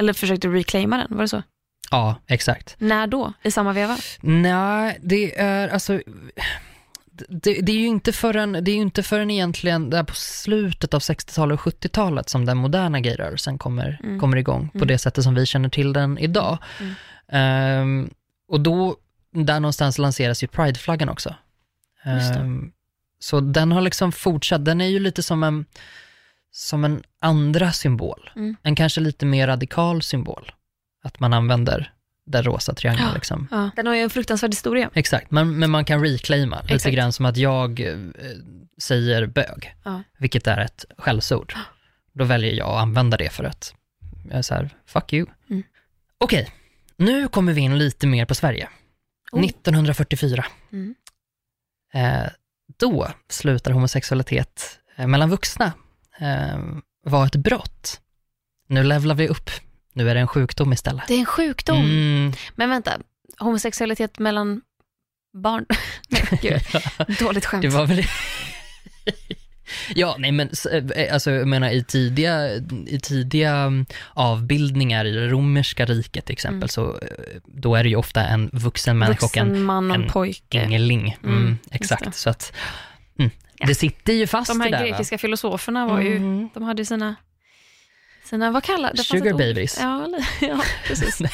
[0.00, 1.42] eller försökte reclaima den, var det så?
[1.90, 2.76] Ja, exakt.
[2.78, 3.32] När då?
[3.42, 3.96] I samma veva?
[4.20, 6.00] Nej, det är alltså...
[7.28, 11.00] Det, det är ju inte förrän, det är inte förrän egentligen där på slutet av
[11.00, 14.20] 60-talet och 70-talet som den moderna gayrörelsen kommer, Mm.
[14.20, 14.88] kommer igång på Mm.
[14.88, 16.58] det sättet som vi känner till den idag.
[16.80, 16.94] Mm.
[17.32, 18.10] Ehm,
[18.48, 18.96] och då,
[19.32, 21.34] där någonstans lanseras ju prideflaggan också.
[22.04, 22.72] Ehm,
[23.18, 25.64] så den har liksom fortsatt, den är ju lite som en,
[26.52, 28.30] som en andra symbol.
[28.36, 28.56] Mm.
[28.62, 30.52] En kanske lite mer radikal symbol.
[31.02, 31.92] Att man använder
[32.26, 33.14] den rosa triangeln Ja.
[33.14, 33.48] liksom.
[33.50, 33.70] Ja.
[33.76, 34.90] Den har ju en fruktansvärd historia.
[34.94, 36.94] Exakt, men, men man kan reclaima, lite Exakt.
[36.94, 37.96] grann som att jag eh,
[38.78, 40.02] säger bög, Ja.
[40.18, 41.54] vilket är ett skällsord.
[42.12, 43.74] Då väljer jag att använda det för att
[44.28, 45.26] jag är så här, fuck you.
[45.50, 45.62] Mm.
[46.18, 46.50] Okej,
[46.96, 48.68] nu kommer vi in lite mer på Sverige.
[49.32, 49.44] Oh.
[49.44, 50.94] 1944, Mm.
[51.94, 52.30] eh,
[52.78, 55.72] då slutar homosexualitet eh, mellan vuxna
[56.20, 56.58] eh,
[57.06, 58.00] vara ett brott.
[58.66, 59.50] Nu levlar vi upp,
[59.92, 61.04] nu är det en sjukdom istället.
[61.08, 61.78] Det är en sjukdom.
[61.78, 62.32] Mm.
[62.54, 62.92] Men vänta,
[63.38, 64.60] homosexualitet mellan
[65.42, 65.66] barn?
[66.08, 67.18] Nej, gud.
[67.18, 67.62] Dåligt skämt.
[67.62, 68.04] Det var väl
[69.94, 72.48] Ja, nej men s- eh, alltså jag menar i tidiga,
[72.86, 76.68] i tidiga mm, avbildningar i det romerska riket till exempel Mm.
[76.68, 79.96] så eh, då är det ju ofta en vuxen människa och en Vuxen man och
[79.96, 80.64] en pojke.
[80.64, 81.16] yngeling.
[81.24, 82.52] Mm, Mm, exakt, så att
[83.60, 83.66] Ja.
[83.66, 84.86] det sitter ju fast De här det där.
[84.88, 86.48] grekiska filosoferna var ju, Mm.
[86.54, 87.14] de hade sina,
[88.24, 88.96] sina vad kallar det?
[88.96, 89.78] fanns Sugar babies.
[89.80, 91.20] Ja, eller- ja, precis.
[91.20, 91.30] nej,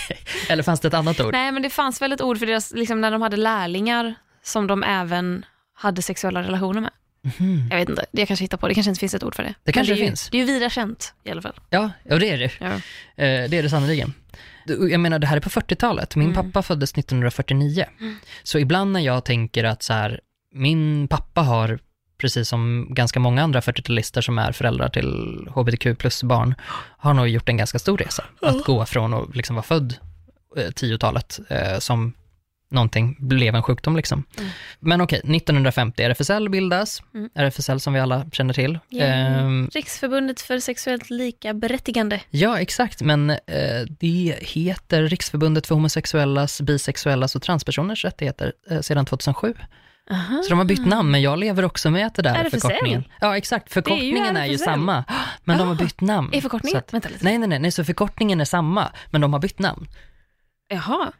[0.49, 1.33] eller fanns det ett annat ord?
[1.33, 4.67] Nej, men det fanns väl ett ord för deras, liksom när de hade lärlingar som
[4.67, 6.91] de även hade sexuella relationer med.
[7.39, 7.69] Mhm.
[7.71, 9.43] Jag vet inte, det jag kanske hittar på, det kanske inte finns ett ord för
[9.43, 9.55] det.
[9.65, 10.29] Men kanske det ju, finns.
[10.31, 11.55] Det är ju vida känt i alla fall.
[11.71, 12.51] Ja, ja det är det.
[12.61, 12.67] Ja.
[12.67, 14.13] Eh, Det är det sannerligen.
[14.91, 16.17] Jag menar, det här är på 40-talet.
[16.17, 16.43] Min Mm.
[16.53, 17.85] pappa föddes 1949.
[18.43, 20.21] Så ibland när jag tänker att så här,
[20.55, 21.79] min pappa har,
[22.19, 26.55] precis som ganska många andra 40-talister som är föräldrar till hbtq plus barn,
[26.99, 28.25] har nog gjort en ganska stor resa.
[28.43, 29.95] Att gå från att liksom vara född
[30.57, 32.13] eh, 10-talet eh, som
[32.69, 34.25] någonting blev en sjukdom liksom.
[34.39, 34.51] Mm.
[34.81, 37.31] Men okej, 1950 RFSL bildas, Mm.
[37.35, 38.79] RFSL som vi alla känner till.
[38.91, 39.39] Yeah.
[39.41, 42.21] Ehm, Riksförbundet för sexuellt lika berättigande.
[42.31, 43.37] Ja, exakt, men eh,
[44.01, 49.55] det heter Riksförbundet för homosexuellas, bisexuellas och transpersoners rättigheter eh, sedan 2007.
[50.11, 50.43] Aha.
[50.43, 52.61] Så de har bytt namn, men jag lever också med det där RFSL?
[52.61, 53.05] förkortningen.
[53.21, 54.65] Ja, exakt, förkortningen är ju, RFSL.
[54.65, 55.05] samma,
[55.45, 56.31] men de har bytt namn.
[56.33, 56.79] Är förkortningen?
[56.79, 57.25] Att, Vänta lite.
[57.25, 59.87] nej, nej, nej, så förkortningen är samma, men de har bytt namn.
[60.69, 61.13] Jaha.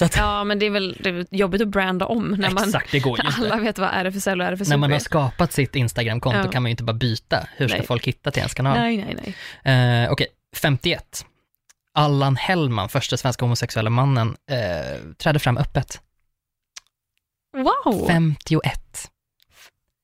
[0.00, 2.92] Att, Ja, men det är väl det är jobbigt att branda om när man, exakt,
[2.92, 5.00] det går ju alla vet vad RFSL och RFSU När man har är.
[5.00, 6.48] skapat sitt Instagramkonto Ja.
[6.50, 7.46] kan man ju inte bara byta.
[7.56, 7.86] Hur ska Nej.
[7.86, 8.78] folk hitta till ens kanal?
[8.78, 9.34] Nej, nej,
[9.64, 10.04] nej.
[10.04, 10.26] Eh, Okej,
[10.56, 11.24] 51.
[11.94, 16.00] Allan Hellman, första svenska homosexuella mannen, eh, trädde fram öppet.
[17.56, 18.06] Wow!
[18.06, 19.10] 51.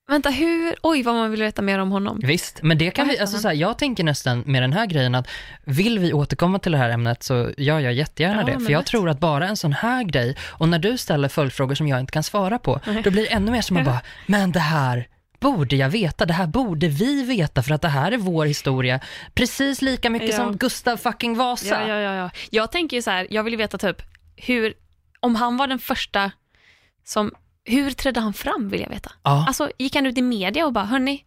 [0.08, 2.20] Vänta, hur, oj vad man vill veta mer om honom.
[2.22, 5.14] Visst, men det kan vi, alltså så här, jag tänker nästan med den här grejen
[5.14, 5.28] att
[5.64, 8.78] vill vi återkomma till det här ämnet så gör jag jättegärna Ja, det, för jag
[8.78, 8.86] lätt.
[8.86, 12.12] tror att bara en sån här grej, och när du ställer följdfrågor som jag inte
[12.12, 13.02] kan svara på, Nej.
[13.02, 15.08] då blir det ännu mer som att bara, men det här
[15.40, 19.00] borde jag veta, det här borde vi veta för att det här är vår historia,
[19.34, 20.36] precis lika mycket Ja.
[20.36, 21.66] som Gustav fucking Vasa.
[21.80, 22.30] Ja, ja, ja, ja.
[22.50, 24.02] Jag tänker ju så här, jag vill veta typ
[24.36, 24.74] hur,
[25.20, 26.30] om han var den första
[27.06, 27.32] som,
[27.64, 29.12] hur trädde han fram vill jag veta.
[29.22, 31.24] Ja, Alltså gick han ut i media och bara, hörni,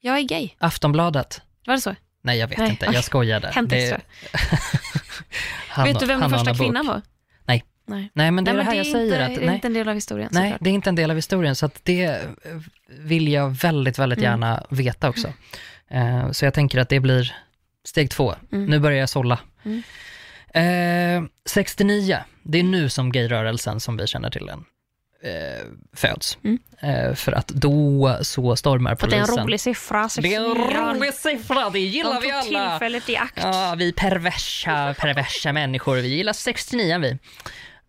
[0.00, 0.50] jag är gay.
[0.58, 1.40] Aftonbladet.
[1.66, 1.94] Var det så?
[2.22, 2.94] Nej, jag vet Nej, inte, okej.
[2.94, 3.50] jag skojade.
[3.54, 4.00] Hänt Det-
[5.68, 7.02] han Vet du vem den första kvinnan var?
[7.44, 7.64] Nej.
[7.86, 8.10] Nej.
[8.14, 9.46] Nej, men det är Nej, det här men jag är säger inte, att, det är
[9.46, 10.60] nej, inte en del av historien Nej, såklart.
[10.64, 12.20] det är inte en del av historien, så det eh,
[12.88, 14.30] vill jag väldigt, väldigt Mm.
[14.30, 15.32] gärna veta också.
[15.88, 17.34] Eh, Så jag tänker att det blir
[17.84, 18.34] steg två.
[18.52, 18.66] Mm.
[18.66, 19.38] Nu börjar jag sålla.
[19.64, 19.82] Mm.
[20.54, 24.64] Eh, 69, det är nu som gayrörelsen som vi känner till den
[25.22, 26.38] eh, föds.
[26.44, 26.58] Mm.
[26.80, 29.38] Eh, för att då så stormar För att det är polisen.
[29.38, 30.08] en rolig siffra.
[30.18, 32.70] Det är en rolig siffra, det gillar De vi alla.
[32.70, 33.38] tillfället i akt.
[33.42, 35.94] Ja, vi perversa, perversa människor.
[35.96, 37.10] Vi gillar 69 vi.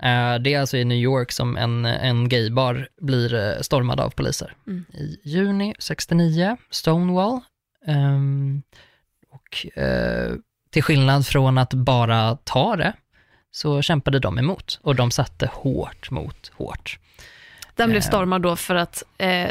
[0.03, 4.09] Eh, Det är alltså i New York som en, en gaybar blir eh, stormad av
[4.09, 4.55] poliser.
[4.67, 4.85] Mm.
[4.93, 7.39] I juni 69, Stonewall.
[7.87, 8.61] Ehm,
[9.31, 10.31] och eh,
[10.71, 12.93] till skillnad från att bara ta det,
[13.55, 14.79] så kämpade de emot.
[14.81, 16.99] Och de satte hårt mot hårt.
[17.75, 18.07] Den blev Eh.
[18.07, 19.49] stormad då för att eh,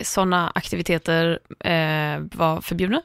[0.00, 3.02] sådana aktiviteter eh, var förbjudna.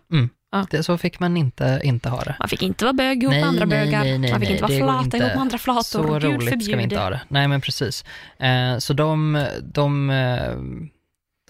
[0.69, 2.35] Det, så fick man inte, inte ha det.
[2.39, 4.31] Man fick inte vara bög ihop med andra bögar.
[4.31, 5.17] man fick inte vara flata inte.
[5.17, 5.81] ihop med andra flator.
[5.83, 7.21] Så Gud roligt ska vi inte ha det.
[7.27, 8.05] Nej, men precis.
[8.39, 10.51] Eh, så de, de, eh,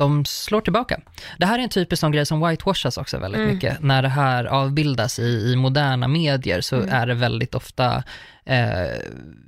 [0.02, 1.00] de slår tillbaka.
[1.38, 3.54] Det här är en typisk sån grej som whitewashas också väldigt Mm.
[3.56, 3.82] mycket.
[3.82, 6.90] När det här avbildas i, i moderna medier så Mm.
[6.90, 8.04] är det väldigt ofta
[8.46, 8.98] eh,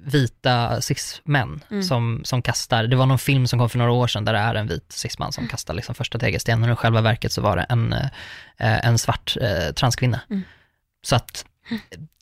[0.06, 1.84] vita cis-män Mm.
[1.84, 4.40] som, som kastar, det var någon film som kom för några år sedan där det
[4.40, 7.58] är en vit cis-man som kastar liksom första tegelstenen och i själva verket så var
[7.58, 8.08] det en, eh,
[8.88, 10.20] en svart eh, transkvinna.
[10.30, 10.42] Mm.
[11.02, 11.46] Så att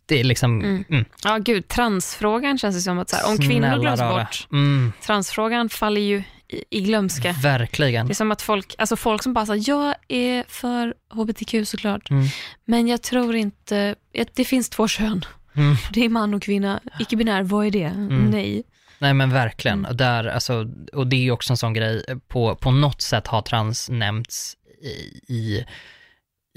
[0.05, 0.84] det är liksom, Mm.
[0.89, 1.05] mm.
[1.23, 5.69] Ja, gud, transfrågan känns det som att så här, om kvinnor glöms bort, Mm, transfrågan
[5.69, 7.32] faller ju i, i glömska.
[7.41, 8.08] verkligen.
[8.08, 12.10] Det är som att folk, alltså folk som bara säger jag är för hbtq såklart,
[12.10, 12.26] Mm.
[12.66, 13.95] men jag tror inte,
[14.34, 15.26] det finns två kön.
[15.56, 15.76] Mm.
[15.93, 17.93] Det är man och kvinna, icke-binär, vad är det?
[18.30, 18.64] Nej.
[18.99, 19.89] Nej men verkligen, Mm.
[19.91, 23.41] och, där, alltså, och det är också en sån grej, på, på något sätt har
[23.41, 25.66] trans nämnts i, i,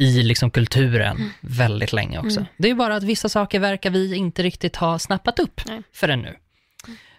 [0.01, 1.31] i liksom kulturen Mm.
[1.41, 2.41] väldigt länge också.
[2.41, 2.45] Mm.
[2.57, 5.83] Det är bara att vissa saker verkar vi inte riktigt ha snappat upp Nej.
[5.95, 6.37] förrän nu.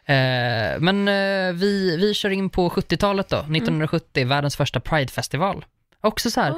[0.08, 5.66] Eh, men eh, vi, vi kör in på 70-talet då, 1970, världens första Pride-festival.
[6.02, 6.52] Också så här,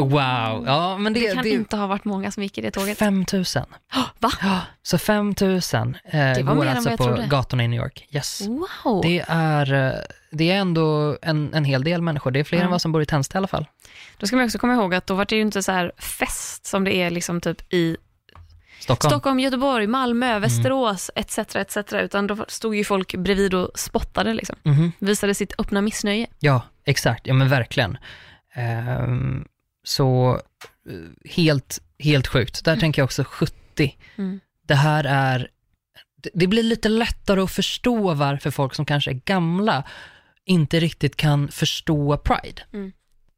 [0.00, 2.70] wow, ja men det, Det kan det inte ha varit många som gick i det
[2.70, 2.98] tåget.
[2.98, 3.62] 5000.
[4.18, 4.30] Va?
[4.42, 7.26] Ja, så 5000 eh, var går alltså på trodde.
[7.30, 8.08] gatorna i New York.
[8.10, 8.40] Yes.
[8.46, 9.00] Wow.
[9.02, 9.92] Det är, eh,
[10.30, 12.30] det är ändå en, en hel del människor.
[12.30, 12.64] Det är fler Ja.
[12.64, 13.66] än vad som bor i Tensta i alla fall.
[14.18, 16.66] Då ska man också komma ihåg att då var det ju inte så här fest
[16.66, 17.96] som det är liksom typ i
[18.86, 19.10] Stockholm.
[19.10, 21.38] Stockholm, Göteborg, Malmö, Västerås etc.
[21.38, 21.76] etc.
[21.92, 24.56] Utan då stod ju folk bredvid och spottade liksom.
[24.62, 24.92] Mhm.
[24.98, 26.26] Visade sitt öppna missnöje.
[26.38, 27.26] Ja, exakt.
[27.26, 27.98] Ja, men verkligen.
[28.54, 29.44] Ehm,
[29.84, 30.34] så
[30.90, 32.64] eh, helt, helt sjukt.
[32.64, 33.96] Där tänker jag också 70.
[34.16, 34.40] Mm.
[34.66, 35.48] Det här är,
[36.22, 39.84] det- det blir lite lättare att förstå varför folk som kanske är gamla
[40.44, 42.62] inte riktigt kan förstå Pride.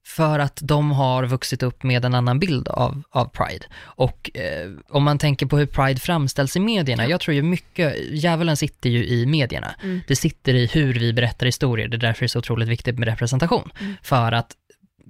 [0.09, 3.67] För att de har vuxit upp med en annan bild av, av Pride.
[3.81, 7.97] Och eh, om man tänker på hur Pride framställs i medierna, jag tror ju mycket,
[8.11, 9.75] djävulen sitter ju i medierna.
[9.83, 10.01] Mm.
[10.07, 12.99] Det sitter i hur vi berättar historier, det är därför det är så otroligt viktigt
[12.99, 13.71] med representation.
[13.81, 13.95] Mm.
[14.03, 14.57] För att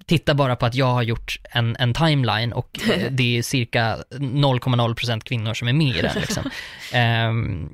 [0.06, 3.96] titta bara på att jag har gjort en, en timeline och eh, det är cirka
[4.10, 6.20] 0,0% kvinnor som är med i den.
[6.20, 6.50] Liksom.
[6.92, 7.68] Ehm,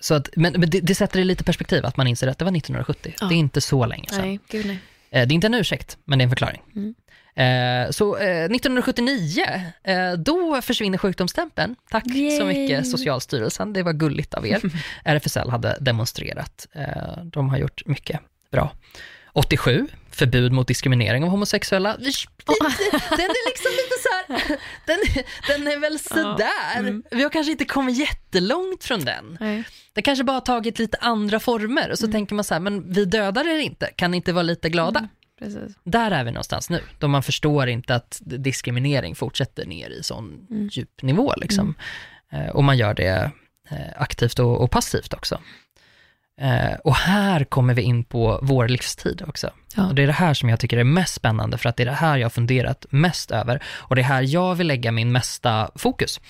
[0.00, 2.44] så att, men men det, det sätter det lite perspektiv att man inser att det
[2.44, 3.14] var 1970.
[3.20, 3.26] Ja.
[3.26, 4.20] Det är inte så länge sedan.
[4.20, 4.78] Nej, gud nej.
[5.10, 6.62] Eh, Det är inte en ursäkt, men det är en förklaring.
[6.76, 6.94] Mm.
[7.34, 9.42] Eh, Så eh, 1979,
[9.84, 11.76] eh, då försvinner sjukdomsstämpeln.
[11.90, 12.44] Tack så Yay.
[12.44, 14.60] mycket Socialstyrelsen, det var gulligt av er.
[15.04, 16.66] RFSL hade demonstrerat.
[17.24, 18.20] De har gjort mycket
[18.52, 18.72] bra.
[19.38, 21.96] 87, förbud mot diskriminering av homosexuella.
[21.98, 24.98] Den är liksom lite så här, den,
[25.48, 26.78] den är väl sådär.
[26.78, 27.02] mm.
[27.10, 29.36] Vi har kanske inte kommit jättelångt från den.
[29.40, 29.64] nej.
[29.92, 32.92] Det kanske bara har tagit lite andra former och så tänker man så här, men
[32.92, 34.98] vi dödar er inte, kan ni inte vara lite glada?
[34.98, 35.10] Mm.
[35.38, 35.76] Precis.
[35.84, 40.46] Där är vi någonstans nu, då man förstår inte att diskriminering fortsätter ner i sån
[40.50, 40.68] Mm.
[40.72, 41.74] djup nivå liksom.
[42.32, 43.30] Eh, och man gör det
[43.70, 45.40] eh, aktivt och, och passivt också.
[46.40, 49.50] Eh, och här kommer vi in på vår livstid också.
[49.76, 49.86] Ja.
[49.86, 51.86] Och det är det här som jag tycker är mest spännande, för att det är
[51.86, 53.62] det här jag har funderat mest över.
[53.66, 56.20] Och det är här jag vill lägga min mesta fokus.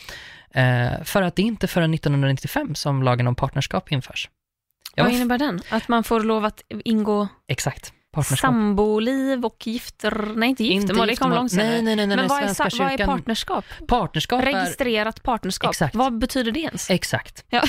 [0.50, 4.30] Eh, för att det är inte förrän 1995 som lagen om partnerskap införs.
[4.94, 5.60] Jag Vad innebär den?
[5.70, 7.92] Att man får lov att ingå Exakt,
[8.40, 10.32] samboliv och gifter...
[10.36, 11.68] Nej, inte giftermål, det kom långt senare.
[11.68, 13.64] Nej, nej, nej, nej, Men vad, är, vad är partnerskap?
[13.88, 14.46] Partnerskap är...
[14.46, 15.70] Registrerat partnerskap.
[15.70, 15.94] Exakt.
[15.94, 16.90] Vad betyder det ens?
[16.90, 17.44] Exakt.
[17.48, 17.62] Ja.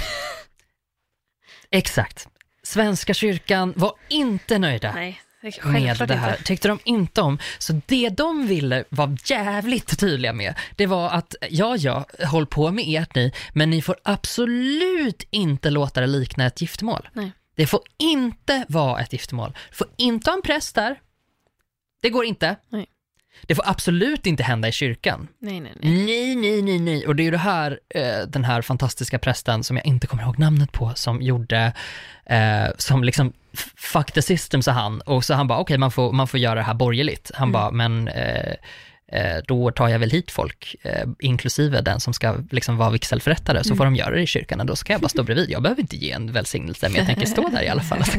[1.72, 2.28] Exakt.
[2.64, 5.22] Svenska kyrkan var inte nöjda Nej,
[5.64, 6.32] med det här.
[6.32, 6.44] inte.
[6.44, 7.40] Tyckte de inte om.
[7.60, 12.72] Så det de ville vara jävligt tydliga med, det var att ja, ja, håll på
[12.72, 17.10] med ert ni, men ni får absolut inte låta det likna ett giftermål.
[17.14, 17.32] Nej.
[17.56, 19.54] Det får inte vara ett giftermål.
[19.70, 21.00] Du får inte ha en präst där.
[22.02, 22.56] Det går inte.
[22.70, 22.86] Nej.
[23.42, 25.28] Det får absolut inte hända i kyrkan.
[25.40, 26.06] Nej, nej, nej.
[26.06, 27.08] Nej, nej, nej, nej.
[27.08, 30.24] Och det är ju det här, eh, den här fantastiska prästen som jag inte kommer
[30.24, 31.74] ihåg namnet på, som gjorde,
[32.26, 33.34] eh, som liksom,
[33.76, 35.02] fuck the system sa han.
[35.02, 37.32] Och så han bara, okej man, får, man får göra det här borgerligt.
[37.34, 37.54] Han Mm.
[37.54, 38.54] bara, men eh,
[39.48, 43.76] då tar jag väl hit folk, eh, inklusive den som ska liksom vara vigselförrättare, så
[43.76, 45.50] får de göra det i kyrkan och då ska jag bara stå bredvid.
[45.50, 48.04] Jag behöver inte ge en välsignelse, men jag tänker stå där i alla fall.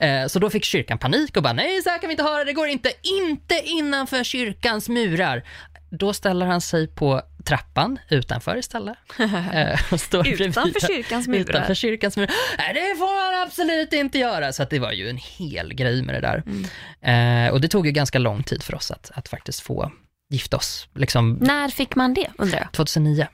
[0.00, 2.38] Eh, Så då fick kyrkan panik och bara, nej så här kan vi inte ha
[2.38, 5.42] det, det går inte, inte innanför kyrkans murar.
[5.90, 8.96] Då ställer han sig på trappan utanför istället.
[9.52, 11.40] Eh, och står Utanför kyrkans murar.
[11.40, 12.30] Utanför kyrkans murar.
[12.58, 14.52] Nej, det får han absolut inte göra.
[14.52, 16.42] Så att det var ju en hel grej med det där.
[16.46, 17.46] Mm.
[17.46, 19.92] Eh, och det tog ju ganska lång tid för oss att, att faktiskt få
[20.30, 20.88] gifta oss.
[20.94, 22.72] Liksom När fick man det, undrar jag?
[22.72, 23.26] 2009.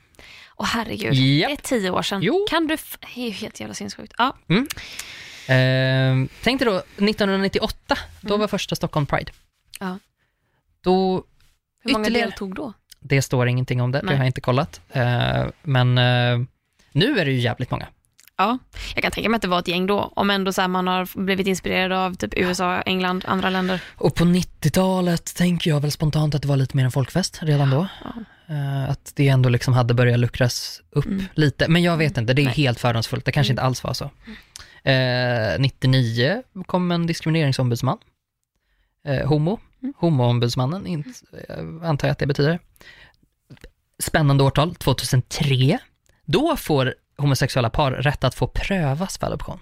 [0.55, 1.49] Åh herregud, Japp.
[1.49, 2.21] det är tio år sedan.
[2.23, 2.45] Jo.
[2.49, 2.75] Kan du...
[3.15, 4.13] Det är ju helt jävla sinnessjukt.
[4.17, 4.35] Ja.
[4.49, 4.67] Mm.
[5.47, 8.39] Eh, tänk dig då 1998, då Mm.
[8.39, 9.31] var första Stockholm Pride.
[9.79, 9.99] Ja.
[10.81, 11.23] Då,
[11.83, 12.73] Hur många Ytterligare- deltog då?
[12.99, 14.15] det står ingenting om det, det Nej.
[14.15, 14.81] har jag inte kollat.
[14.91, 16.39] Eh, men eh,
[16.91, 17.87] nu är det ju jävligt många.
[18.37, 18.57] Ja,
[18.95, 20.87] jag kan tänka mig att det var ett gäng då, om ändå så här man
[20.87, 23.81] har blivit inspirerad av typ USA, England, andra länder.
[23.95, 27.69] Och på 90-talet tänker jag väl spontant att det var lite mer en folkfest redan
[27.69, 27.87] då.
[28.03, 28.13] Ja.
[28.55, 31.25] Eh, att det ändå liksom hade börjat luckras upp Mm.
[31.33, 31.67] lite.
[31.67, 32.53] Men jag vet inte, det är Nej.
[32.53, 33.25] helt fördomsfullt.
[33.25, 33.53] Det kanske Mm.
[33.53, 34.05] inte alls var så.
[34.89, 37.97] Eh, 99 kom en diskrimineringsombudsman.
[39.07, 39.59] Eh, homo.
[39.81, 39.93] Mm.
[39.97, 41.03] Homoombudsmannen,
[41.83, 42.59] antar jag att det betyder.
[43.99, 45.77] Spännande årtal, 2003.
[46.25, 49.59] Då får homosexuella par rätt att få prövas för adoption.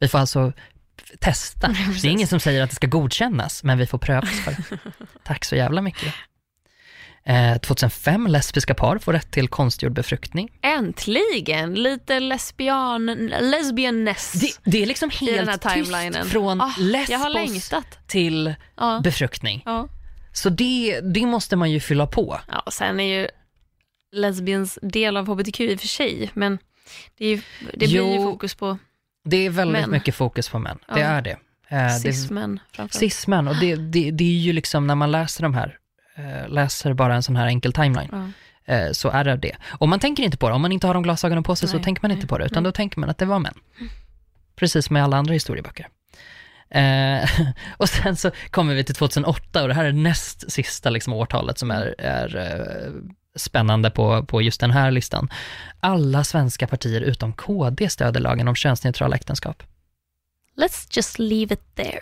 [0.00, 0.52] Vi får alltså
[1.20, 1.68] testa.
[2.02, 4.78] Det är ingen som säger att det ska godkännas, men vi får prövas för det.
[5.24, 6.14] Tack så jävla mycket.
[7.24, 10.48] Eh, 2005, lesbiska par får rätt till konstgjord befruktning.
[10.62, 11.74] Äntligen!
[11.74, 13.06] Lite lesbian,
[13.40, 17.72] lesbianness Det, det är liksom i den här helt tyst från Ah, lesbos
[18.06, 19.00] till Ja.
[19.04, 19.62] befruktning.
[19.66, 19.88] Ja.
[20.32, 22.40] Så det, det måste man ju fylla på.
[22.52, 23.28] ja, sen är ju
[24.16, 26.58] lesbians del av hbtq i och för sig, men
[27.18, 27.40] det, är ju,
[27.72, 28.78] det blir ju Jo, fokus på
[29.24, 29.90] Det är väldigt Män.
[29.90, 30.78] mycket fokus på män.
[30.94, 31.06] Det Ja.
[31.06, 31.36] är det.
[31.68, 32.94] Eh, cis-män framförallt.
[32.94, 35.78] Cis-män, och det, det, det är ju liksom när man läser de här,
[36.16, 38.32] eh, läser bara en sån här enkel timeline,
[38.64, 38.74] Ja.
[38.74, 39.56] eh, så är det det.
[39.78, 41.76] Och man tänker inte på det, om man inte har de glasögonen på sig så
[41.76, 42.68] Nej, tänker man inte nej, på det, utan nej.
[42.68, 43.54] då tänker man att det var män.
[44.56, 45.88] Precis med alla andra historieböcker.
[46.70, 47.30] Eh,
[47.76, 51.58] och sen så kommer vi till 2008 och det här är näst sista liksom årtalet
[51.58, 52.92] som är, är
[53.36, 55.28] spännande på, på just den här listan.
[55.80, 59.62] Alla svenska partier utom KD stöder lagen om könsneutrala äktenskap.
[60.56, 62.00] Let's just leave it there.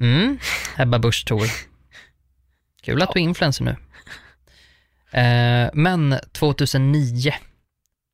[0.00, 0.38] Mm,
[0.76, 1.46] Ebba Busch Thor.
[2.82, 3.76] Kul att du är influencer nu.
[5.20, 7.32] Eh, men 2009,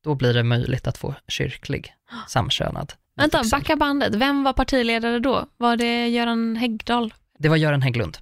[0.03, 1.93] då blir det möjligt att få kyrklig
[2.27, 2.93] samkönad.
[3.15, 4.15] Vänta, backa bandet.
[4.15, 5.45] Vem var partiledare då?
[5.57, 7.13] Var det Göran Häggdahl?
[7.39, 8.17] Det var Göran Hägglund.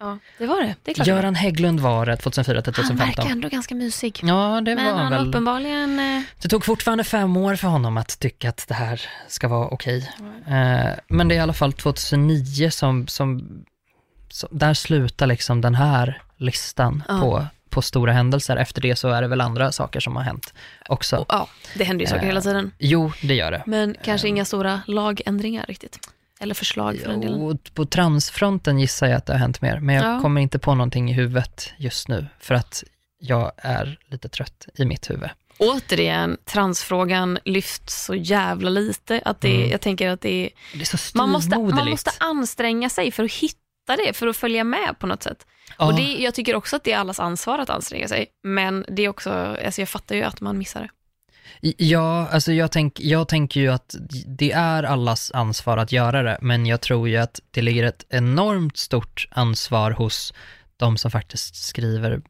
[0.00, 0.74] Ja, det var det.
[0.82, 1.06] Det är klart.
[1.06, 3.32] Göran Hägglund var det 2004 till han verkar 2015.
[3.32, 4.20] ändå ganska mysig.
[4.22, 5.28] Ja, det Men var han väl.
[5.28, 5.98] uppenbarligen...
[6.00, 9.68] eh, Det tog fortfarande fem år för honom att tycka att det här ska vara
[9.68, 10.10] okej.
[10.46, 13.48] Eh, men det är i alla fall 2009 som, som,
[14.28, 17.20] som där slutar liksom den här listan Ja.
[17.20, 18.56] på, på stora händelser.
[18.56, 20.54] Efter det så är det väl andra saker som har hänt
[20.88, 21.26] också.
[21.28, 22.72] ja, det händer ju saker Eh, hela tiden.
[22.78, 23.62] Jo, det gör det.
[23.66, 25.98] Men kanske inga stora lagändringar riktigt.
[26.40, 27.58] Eller förslag för den delen.
[27.74, 30.20] På transfronten gissar jag att det har hänt mer, men jag Ja.
[30.20, 32.84] kommer inte på någonting i huvudet just nu, för att
[33.18, 35.30] jag är lite trött i mitt huvud.
[35.58, 39.22] Återigen, transfrågan lyfts så jävla lite.
[39.24, 39.70] Att det, Mm.
[39.70, 43.24] Jag tänker att det är, Det är så man, måste, man måste anstränga sig för
[43.24, 45.46] att hitta det, för att följa med på något sätt.
[45.78, 45.86] Ja.
[45.86, 48.26] Och det, jag tycker också att det är allas ansvar att anstränga sig.
[48.42, 49.30] Men det är också,
[49.64, 50.88] alltså jag fattar ju att man missar det.
[51.60, 53.94] Ja, alltså jag, tänk, jag tänker ju att
[54.26, 58.04] det är allas ansvar att göra det, men jag tror ju att det ligger ett
[58.08, 60.34] enormt stort ansvar hos
[60.76, 62.22] de som faktiskt skriver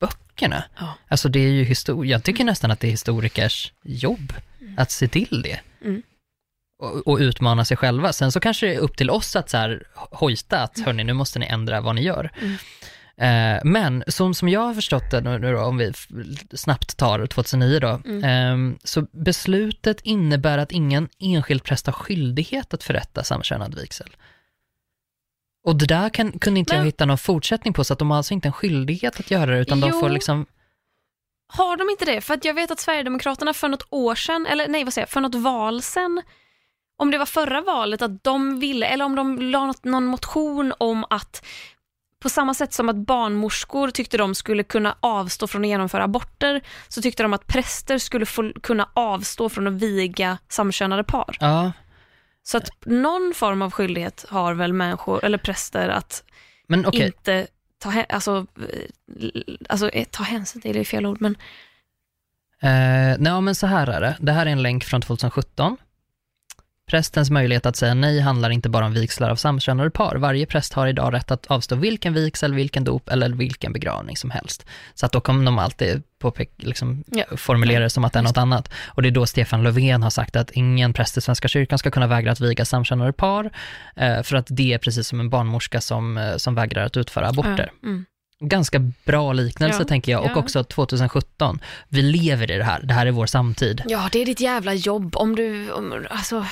[0.00, 0.64] böckerna.
[0.78, 0.94] Ja.
[1.08, 4.32] Alltså det är ju historia, jag tycker nästan att det är historikers jobb
[4.76, 5.60] att se till det.
[5.84, 6.02] Mm.
[6.78, 8.12] Och, och utmana sig själva.
[8.12, 11.12] Sen så kanske det är upp till oss att så här hojta att hörni, nu
[11.12, 12.30] måste ni ändra vad ni gör.
[12.40, 12.56] Mm.
[13.16, 15.92] Eh, men som, som jag har förstått det nu, nu då, om vi
[16.54, 18.24] snabbt tar 2009 då, Mm.
[18.24, 24.16] ehm, så beslutet innebär att ingen enskild präst har skyldighet att förrätta samkönad vigsel.
[25.66, 28.10] Och det där kan, kunde inte jag Men- hitta någon fortsättning på, så att de
[28.10, 30.00] har alltså inte en skyldighet att göra det, utan de Jo.
[30.00, 30.46] får liksom,
[31.48, 32.20] Har de inte det?
[32.20, 35.10] För att jag vet att Sverigedemokraterna för något år sedan, eller nej vad säger jag,
[35.10, 36.22] för något val sedan,
[36.96, 40.72] om det var förra valet, att de ville, eller om de la något, någon motion
[40.78, 41.44] om att
[42.24, 46.60] på samma sätt som att barnmorskor tyckte de skulle kunna avstå från att genomföra aborter,
[46.88, 51.36] så tyckte de att präster skulle få, kunna avstå från att viga samkönade par.
[51.40, 51.72] ja,
[52.42, 56.24] Så att någon form av skyldighet har väl människor, eller präster, att
[56.66, 57.46] men okej, inte
[57.78, 61.36] ta, alltså, eh, alltså, eh, ta hänsyn till, det är fel ord, men
[62.62, 64.16] Eh, nej, men så här är det.
[64.20, 65.76] Det här är en länk från 2017.
[66.90, 70.16] Prästens möjlighet att säga nej handlar inte bara om vigslar av samkönade par.
[70.16, 74.30] Varje präst har idag rätt att avstå vilken vigsel, vilken dop eller vilken begravning som
[74.30, 74.66] helst.
[74.94, 77.24] Så att då kommer de alltid påpek- liksom, Ja.
[77.36, 78.70] formulera det som att det är något annat.
[78.86, 81.90] Och det är då Stefan Löfven har sagt att ingen präst i Svenska kyrkan ska
[81.90, 83.50] kunna vägra att viga samkönade par,
[83.96, 87.28] eh, för att det är precis som en barnmorska som, eh, som vägrar att utföra
[87.28, 87.70] aborter.
[87.82, 88.04] Ja, mm.
[88.40, 90.36] Ganska bra liknelse Ja, tänker jag, och ja.
[90.36, 91.60] också 2017.
[91.88, 93.82] Vi lever i det här, det här är vår samtid.
[93.86, 96.46] Ja, det är ditt jävla jobb om du, om, alltså,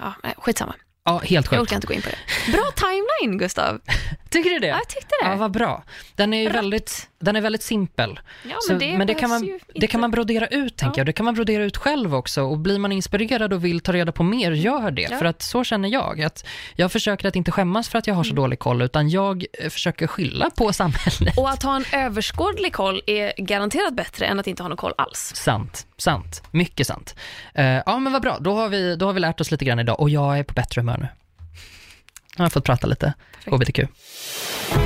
[0.00, 0.74] ja, skitsamma.
[1.04, 1.62] Ja, helt Jag sjukt.
[1.62, 2.52] orkar inte gå in på det.
[2.52, 3.80] Bra timeline Gustav.
[4.32, 4.66] Tycker du det?
[4.66, 5.28] Ja, jag tyckte det.
[5.30, 5.82] Ja, vad bra.
[6.16, 8.20] Den är ju väldigt, den är väldigt simpel.
[8.50, 11.00] Ja, Så- men det, men det kan, man, det kan man brodera ut, tänker Ja.
[11.00, 11.06] jag.
[11.06, 12.42] Det kan man brodera ut själv också.
[12.42, 15.02] Och blir man inspirerad och vill ta reda på mer, gör det.
[15.10, 15.18] Ja.
[15.18, 16.22] För att så känner jag.
[16.22, 16.44] Att
[16.76, 18.30] jag försöker att inte skämmas för att jag har Mm.
[18.30, 21.38] så dålig koll, utan jag eh, försöker skylla på samhället.
[21.38, 24.92] Och att ha en överskådlig koll är garanterat bättre än att inte ha någon koll
[24.98, 25.32] alls.
[25.34, 26.42] Sant, sant.
[26.50, 27.14] Mycket sant.
[27.54, 28.38] Eh, ja, men vad bra.
[28.40, 30.52] Då har, vi, då har vi lärt oss lite grann idag och jag är på
[30.54, 31.08] bättre humör nu.
[32.36, 33.14] Jag har fått prata lite
[33.44, 33.52] Perfekt.
[33.52, 34.81] HBTQ.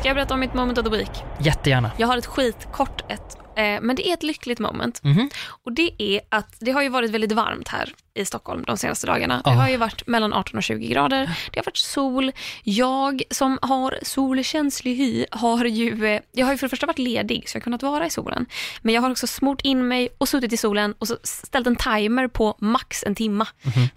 [0.00, 1.10] Ska jag berätta om mitt moment of the week?
[1.40, 1.90] Jättegärna.
[1.98, 5.00] Jag har ett skitkort ett, eh, men det är ett lyckligt moment.
[5.04, 5.30] Mhm.
[5.64, 9.06] Och det är att det har ju varit väldigt varmt här i Stockholm de senaste
[9.06, 9.34] dagarna.
[9.44, 9.56] Det Ja.
[9.56, 11.30] har ju varit mellan 18 och 20 grader.
[11.52, 12.32] Det har varit sol.
[12.64, 16.98] Jag som har solkänslig hy har ju, eh, jag har ju för det första varit
[16.98, 18.46] ledig så jag har kunnat vara i solen.
[18.82, 21.76] Men jag har också smort in mig och suttit i solen och så ställt en
[21.76, 23.46] timer på max en timma.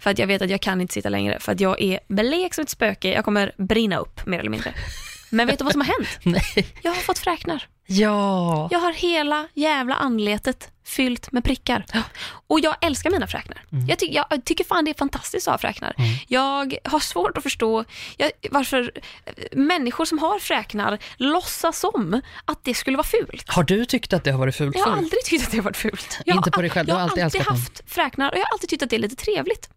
[0.00, 2.54] För att jag vet att jag kan inte sitta längre för att jag är blek
[2.54, 3.12] som ett spöke.
[3.12, 4.74] Jag kommer brinna upp mer eller mindre.
[5.34, 6.18] Men vet du vad som har hänt?
[6.56, 6.66] Nej.
[6.82, 7.66] Jag har fått fräknar.
[7.86, 8.68] Ja.
[8.70, 11.84] Jag har hela jävla anletet fyllt med prickar.
[12.46, 13.62] Och jag älskar mina fräknar.
[13.88, 15.94] Jag, ty- jag tycker fan det är fantastiskt att ha fräknar.
[16.28, 17.84] Jag har svårt att förstå
[18.16, 18.92] jag, varför
[19.26, 23.48] eh, människor som har fräknar låtsas som att det skulle vara fult.
[23.48, 24.98] Har du tyckt att det har varit fult Jag har förr?
[24.98, 26.18] aldrig tyckt att det har varit fult.
[26.26, 27.60] Jag Inte på dig själv, du jag har alltid alltid älskat dem.
[27.60, 29.68] haft fräknar och jag har alltid tyckt att det är lite trevligt.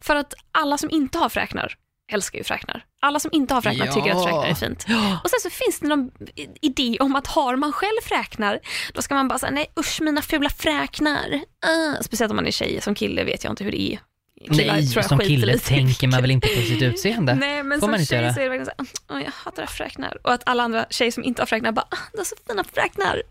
[0.00, 1.74] För att alla som inte har fräknar
[2.12, 2.84] älskar ju fräknar.
[3.00, 3.92] Alla som inte har fräknar Ja.
[3.94, 4.86] tycker att fräknar är fint.
[5.24, 6.10] Och sen så finns det någon
[6.60, 8.60] idé om att har man själv fräknar,
[8.94, 11.30] då ska man bara säga nej usch mina fula fräknar.
[11.32, 13.98] Uh, speciellt om man är tjej, som kille vet jag inte hur det är.
[14.52, 17.34] Killar Nej, tror jag som kille tänker man väl inte på sitt utseende?
[17.34, 18.34] Nej men Får som man inte tjej göra.
[18.34, 20.18] så är det verkligen så här, "Åh, jag hatar fräknar.
[20.26, 22.64] Och att alla andra tjejer som inte har fräknar bara, "Ah, du har så fina
[22.74, 23.22] fräknar.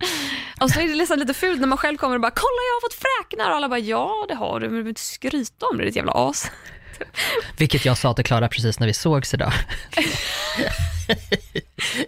[0.61, 2.75] Och så är det nästan lite fult när man själv kommer och bara, kolla jag
[2.75, 3.49] har fått fräknar.
[3.49, 5.95] Och alla bara, ja det har du, men du behöver inte skryta om det, ditt
[5.95, 6.51] jävla as.
[7.57, 9.53] Vilket jag sa till Klara precis när vi sågs idag.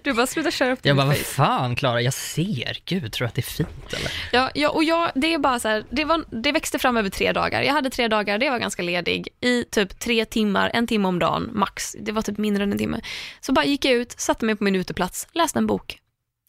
[0.03, 2.77] Du bara, sluta köra upp Jag din bara, vad fan Klara, jag ser.
[2.85, 4.11] Gud, tror du att det är fint eller?
[4.31, 7.09] Ja, ja, och jag, det är bara så här, det, var, det växte fram över
[7.09, 7.61] tre dagar.
[7.61, 11.19] Jag hade tre dagar, det var ganska ledig, i typ tre timmar, en timme om
[11.19, 11.95] dagen max.
[11.99, 13.01] Det var typ mindre än en timme.
[13.41, 15.99] Så bara gick jag ut, satte mig på min uteplats, läste en bok,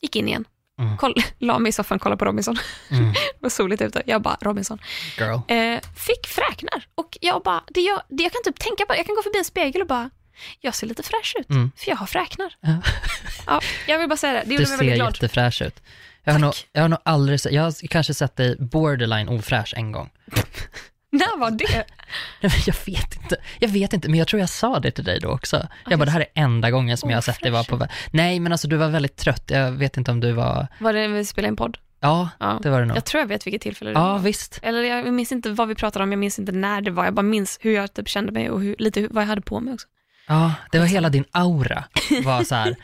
[0.03, 0.45] gick in igen.
[0.80, 0.96] Mm.
[0.96, 2.56] Koll, la mig i soffan, kollade på Robinson.
[2.90, 3.12] Mm.
[3.12, 4.02] det var soligt ute.
[4.06, 4.78] Jag bara, Robinson.
[5.18, 5.38] Girl.
[5.48, 9.06] Eh, fick fräknar och jag bara, det jag, det jag kan typ tänka på, jag
[9.06, 10.10] kan gå förbi en spegel och bara,
[10.60, 11.72] jag ser lite fräsch ut, Mm.
[11.76, 12.54] för jag har fräknar.
[12.60, 12.76] Ja.
[13.46, 15.14] Ja, jag vill bara säga det, det Du mig ser väldigt glad.
[15.14, 15.82] jättefräsch ut.
[16.24, 16.44] Jag har, Tack.
[16.44, 20.10] nog, jag har nog aldrig sett, jag har kanske sett dig borderline ofräsch en gång.
[21.12, 21.84] När var det?
[22.66, 25.28] Jag vet inte, jag vet inte, men jag tror jag sa det till dig då
[25.28, 25.68] också.
[25.90, 27.86] Jag bara, det här är enda gången som jag har sett dig vara på.
[28.10, 29.44] Nej, men alltså du var väldigt trött.
[29.46, 31.78] Jag vet inte om du var, Var det när vi spelade in podd?
[32.00, 32.58] ja, Ja.
[32.62, 32.96] det var det nog.
[32.96, 34.18] Jag tror jag vet vilket tillfälle det Ja, var.
[34.18, 34.58] visst.
[34.62, 37.04] Eller jag minns inte vad vi pratade om, jag minns inte när det var.
[37.04, 39.60] Jag bara minns hur jag typ kände mig och hur, lite vad jag hade på
[39.60, 39.86] mig också.
[40.28, 41.84] Ja, det var hela din aura
[42.24, 42.76] var så här.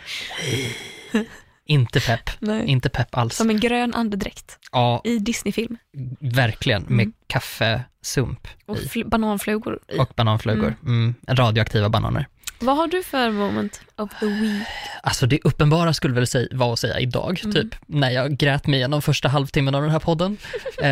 [1.69, 2.67] inte pepp, Nej.
[2.67, 3.37] inte pepp alls.
[3.37, 5.77] Som en grön andedräkt Ja, i Disneyfilm.
[6.21, 7.13] verkligen, med Mm.
[7.27, 8.87] kaffesump Och i.
[8.89, 9.99] fl- bananflugor i.
[9.99, 10.75] och bananflugor.
[10.83, 12.27] Mm, radioaktiva bananer.
[12.61, 14.63] Vad har du för moment of the week?
[15.03, 17.55] Alltså det uppenbara skulle väl säga, vara att säga idag, Mm.
[17.55, 20.37] typ, när jag grät mig igenom första halvtimmen av den här podden.
[20.83, 20.85] Eh,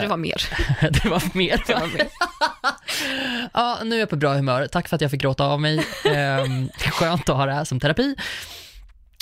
[0.00, 0.42] det var mer.
[0.90, 1.62] det var mer.
[1.66, 2.06] Det var mer.
[3.52, 4.66] ja, nu är jag på bra humör.
[4.66, 5.84] Tack för att jag fick gråta av mig.
[6.04, 8.14] Ehm, skönt att ha det här som terapi.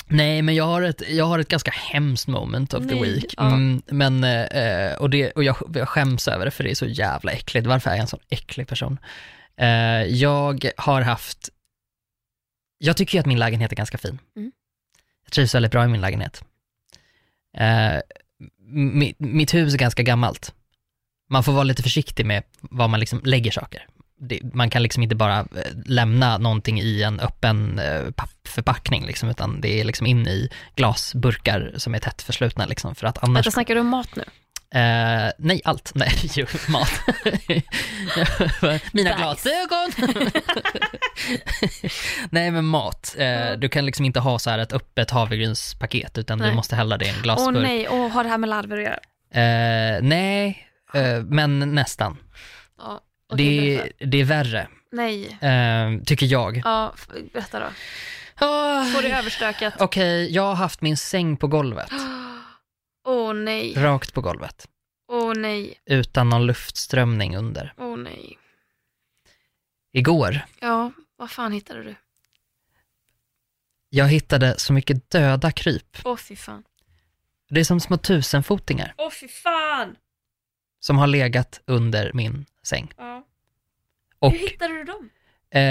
[0.07, 3.33] Nej, men jag har ett, jag har ett ganska hemskt moment of the Nej, week.
[3.37, 3.47] ja.
[3.47, 6.85] Mm, men, eh, och det, och jag, jag skäms över det för det är så
[6.85, 7.67] jävla äckligt.
[7.67, 8.99] Varför är jag en sån äcklig person?
[9.57, 9.67] Eh,
[10.03, 11.49] jag har haft,
[12.77, 14.19] jag tycker ju att min lägenhet är ganska fin.
[14.35, 14.51] Mm.
[15.23, 16.43] Jag trivs väldigt bra i min lägenhet.
[17.57, 17.99] Eh,
[18.67, 20.53] mi, mitt hus är ganska gammalt.
[21.29, 23.87] Man får vara lite försiktig med var man liksom lägger saker.
[24.27, 25.45] Det, man kan liksom inte bara eh,
[25.85, 31.73] lämna någonting i en öppen eh, pappförpackning, liksom, utan det är liksom in i glasburkar
[31.77, 32.65] som är tätt förslutna.
[32.65, 33.37] Liksom, för att annars...
[33.37, 34.23] Vänta, snackar du om mat nu?
[34.79, 35.91] Eh, nej, allt.
[35.95, 36.91] Nej, jo, mat.
[38.93, 39.91] Mina glasögon.
[42.29, 43.15] nej, men mat.
[43.19, 43.55] Ja.
[43.55, 46.49] Du kan liksom inte ha så här ett öppet havregrynspaket, utan Nej.
[46.49, 47.63] du måste hälla det i en Åh glasburk.
[47.63, 48.99] nej, åh, har det här med larver att göra?
[49.95, 50.67] Eh, nej,
[51.25, 52.17] men nästan.
[52.77, 53.01] Ja,
[53.37, 54.05] det, berätta.
[54.05, 55.37] det är värre, Nej.
[55.41, 56.61] eh, tycker jag.
[56.65, 56.93] Ja,
[57.33, 57.65] berätta då.
[58.45, 59.73] Ah, Får det överstökat?
[59.79, 61.89] Okej, jag har haft min säng på golvet,
[63.05, 64.67] Åh nej, rakt på golvet,
[65.11, 67.73] åh nej, utan någon luftströmning under.
[67.77, 68.37] åh nej.
[69.93, 71.95] Igår, Ja, vad fan hittade du?
[73.89, 75.97] jag hittade så mycket döda kryp.
[76.05, 76.63] Åh fy fan.
[77.49, 79.95] Det är som små tusenfotingar Åh fy fan!
[80.83, 82.91] Som har legat under min säng.
[82.97, 83.23] Ja.
[84.19, 85.09] Och Hur hittade du dem?
[85.51, 85.61] eh,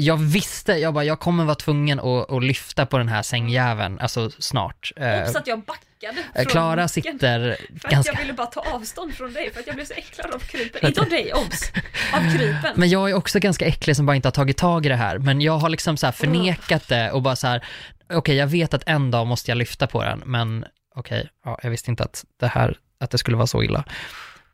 [0.00, 3.98] jag visste, jag bara, jag kommer vara tvungen att, att lyfta på den här sängjäveln,
[3.98, 4.92] alltså snart.
[4.96, 8.12] Eh, Hoppas att jag backade eh, från Klara sitter För att ganska...
[8.12, 10.86] jag ville bara ta avstånd från dig, för att jag blev så äcklad av krypen.
[10.86, 11.72] Inte av dig, obs!
[12.12, 12.72] Av krypen.
[12.74, 15.18] Men jag är också ganska äcklig som bara inte har tagit tag i det här.
[15.18, 17.64] Men jag har liksom så här förnekat det och bara så här,
[18.12, 21.70] okej jag vet att en dag måste jag lyfta på den, men okej, ja, jag
[21.70, 23.84] visste inte att det här, att det skulle vara så illa.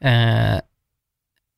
[0.05, 0.61] Eh,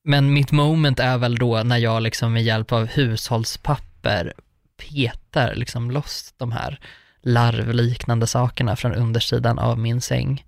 [0.05, 4.33] men mitt moment är väl då när jag liksom med hjälp av hushållspapper
[4.77, 6.79] petar liksom loss de här
[7.21, 10.45] larvliknande sakerna från undersidan av min säng.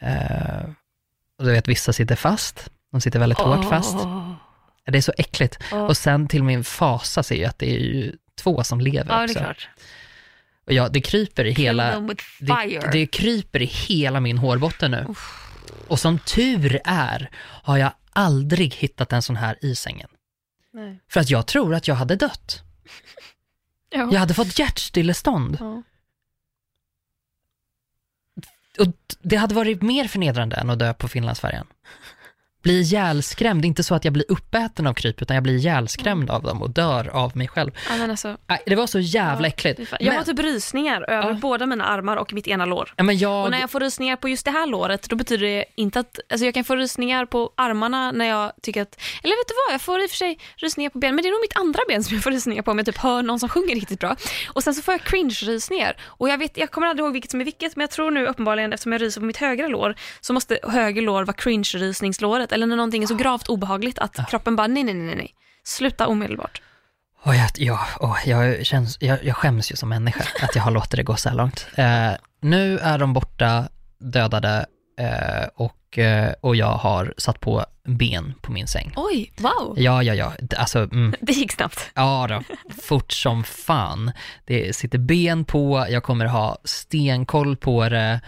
[0.00, 0.62] Eh,
[1.38, 3.96] och du vet, vissa sitter fast, de sitter väldigt hårt fast.
[4.86, 5.58] Det är så äckligt.
[5.72, 5.84] Åh.
[5.84, 9.24] Och sen till min fasa ser jag att det är ju två som lever det
[9.24, 9.38] också.
[9.38, 9.68] är klart.
[10.66, 12.00] Och ja, det kryper i hela,
[12.40, 15.06] det, det kryper i hela min hårbotten nu.
[15.88, 20.08] Och som tur är har jag aldrig hittat en sån här i sängen.
[20.72, 21.00] Nej.
[21.08, 22.62] För att jag tror att jag hade dött.
[23.94, 24.08] Ja.
[24.12, 25.56] Jag hade fått hjärtstillestånd.
[25.60, 25.82] Ja.
[28.78, 31.66] Och det hade varit mer förnedrande än att dö på Finlandsfärjan.
[32.62, 36.42] Bli ihjälskrämd, inte så att jag blir uppäten av kryp, utan jag blir ihjälskrämd av
[36.42, 37.70] dem och dör av mig själv.
[37.98, 38.36] Ja, alltså,
[38.66, 39.78] det var så jävla äckligt.
[39.80, 39.98] fy fan.
[40.02, 41.34] jag har Men- typ rysningar över Ja.
[41.34, 42.94] båda mina armar och mitt ena lår.
[42.96, 45.46] Ja, men jag, Och när jag får rysningar på just det här låret, då betyder
[45.46, 49.36] det inte att, alltså jag kan få rysningar på armarna när jag tycker att, eller
[49.40, 51.30] vet du vad, jag får i och för sig rysningar på ben, men det är
[51.30, 53.48] nog mitt andra ben som jag får rysningar på om jag typ hör någon som
[53.48, 54.16] sjunger riktigt bra.
[54.48, 55.96] Och sen så får jag cringe-rysningar.
[56.02, 58.26] Och jag vet, jag kommer aldrig ihåg vilket som är vilket, men jag tror nu
[58.26, 62.66] uppenbarligen eftersom jag ryser på mitt högra lår, så måste höger lår vara cringe-rysningslåret, eller
[62.66, 65.34] när någonting är så gravt obehagligt att kroppen bara, nej, nej, nej, nej,
[65.64, 66.62] sluta omedelbart.
[67.24, 70.70] Åh, jag, ja, åh, jag, känns, jag, jag skäms ju som människa att jag har
[70.70, 71.66] låtit det gå så här långt.
[71.74, 74.66] Eh, nu är de borta, dödade,
[74.98, 78.92] eh, och, eh, och jag har satt på ben på min säng.
[78.96, 81.90] Oj, wow, Ja, ja, ja, alltså, mm, det gick snabbt.
[81.94, 82.42] ja då,
[82.82, 84.12] fort som fan.
[84.44, 88.20] Det sitter ben på, jag kommer ha stenkoll på det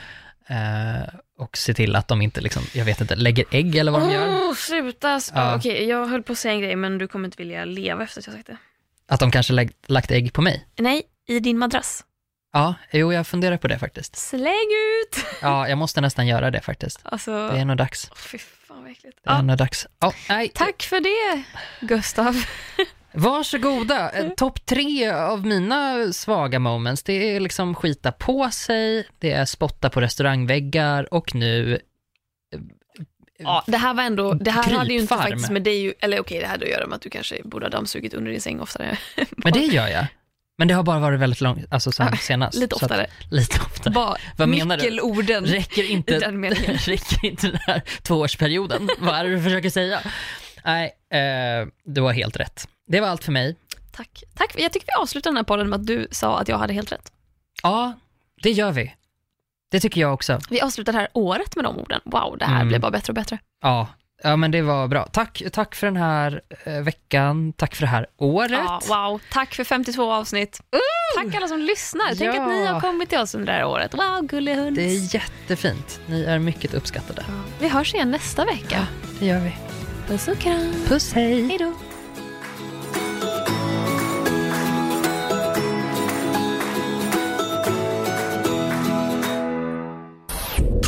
[0.49, 4.01] eh, och se till att de inte, liksom, jag vet inte, lägger ägg eller vad
[4.01, 4.29] de gör.
[4.29, 5.21] Åh, sluta.
[5.35, 5.57] Ja.
[5.57, 8.21] Okej, jag höll på att säga en grej, men du kommer inte vilja leva efter
[8.21, 8.57] att jag sagt det.
[9.09, 10.67] Att de kanske lägg, lagt ägg på mig.
[10.79, 12.05] Nej, i din madrass.
[12.53, 14.17] Ja, jo, jag funderar på det faktiskt.
[14.17, 14.69] Släng
[15.03, 15.25] ut!
[15.43, 17.01] Ja, jag måste nästan göra det faktiskt.
[17.03, 18.11] Alltså, Det är nog dags.
[18.17, 19.19] fy fan vad äckligt.
[19.25, 19.87] Det är Ja, nog dags.
[20.01, 20.49] Ja, nej.
[20.55, 21.43] tack för det,
[21.87, 22.45] Gustav.
[23.15, 24.11] Varsågoda.
[24.11, 29.45] Eh, Topp tre av mina svaga moments, det är liksom skita på sig, det är
[29.45, 31.79] spotta på restaurangväggar och nu
[33.39, 36.41] Ja, det här var ändå, det här hade ju inte faktiskt med dig, eller okej,
[36.41, 38.99] det hade att göra med att du kanske borde ha dammsugit under din säng oftare.
[39.31, 40.07] Men det gör jag.
[40.59, 42.59] Men det har bara varit väldigt långt, alltså sen senast.
[42.59, 43.07] Lite Så att- oftare.
[43.31, 43.93] lite oftare.
[43.95, 44.83] Bara Vad menar du?
[44.83, 45.45] nyckelorden.
[45.47, 48.89] Räcker inte, den räcker inte den här tvåårsperioden?
[48.99, 50.01] Vad är det du försöker säga?
[50.65, 52.69] Nej, eh, du har helt rätt.
[52.87, 53.57] Det var allt för mig.
[53.93, 54.23] Tack.
[54.35, 54.55] Tack.
[54.59, 56.93] Jag tycker vi avslutar den här podden med att du sa att jag hade helt
[56.93, 57.13] rätt.
[57.63, 57.93] Ja,
[58.43, 58.95] det gör vi.
[59.71, 60.41] Det tycker jag också.
[60.51, 62.01] Vi avslutar det här året med de orden.
[62.05, 62.69] Wow, det här Mm.
[62.69, 63.39] blir bara bättre och bättre.
[63.63, 63.87] Ja,
[64.23, 65.07] ja men det var bra.
[65.07, 68.61] Tack, tack för den här eh, veckan, tack för det här året.
[68.65, 70.61] Ja, wow, tack för 52 avsnitt.
[71.17, 72.15] Tack alla som lyssnar.
[72.15, 72.43] Tänk Ja.
[72.43, 73.95] att ni har kommit till oss under det här året.
[73.95, 74.77] Wow, gullehund.
[74.77, 76.01] Det är jättefint.
[76.07, 77.25] Ni är mycket uppskattade.
[77.61, 78.87] Vi hörs igen nästa vecka.
[79.19, 79.57] Det gör vi.
[80.09, 80.73] Puss och kram.
[80.87, 81.49] Puss, hej.
[81.49, 81.73] Hej då.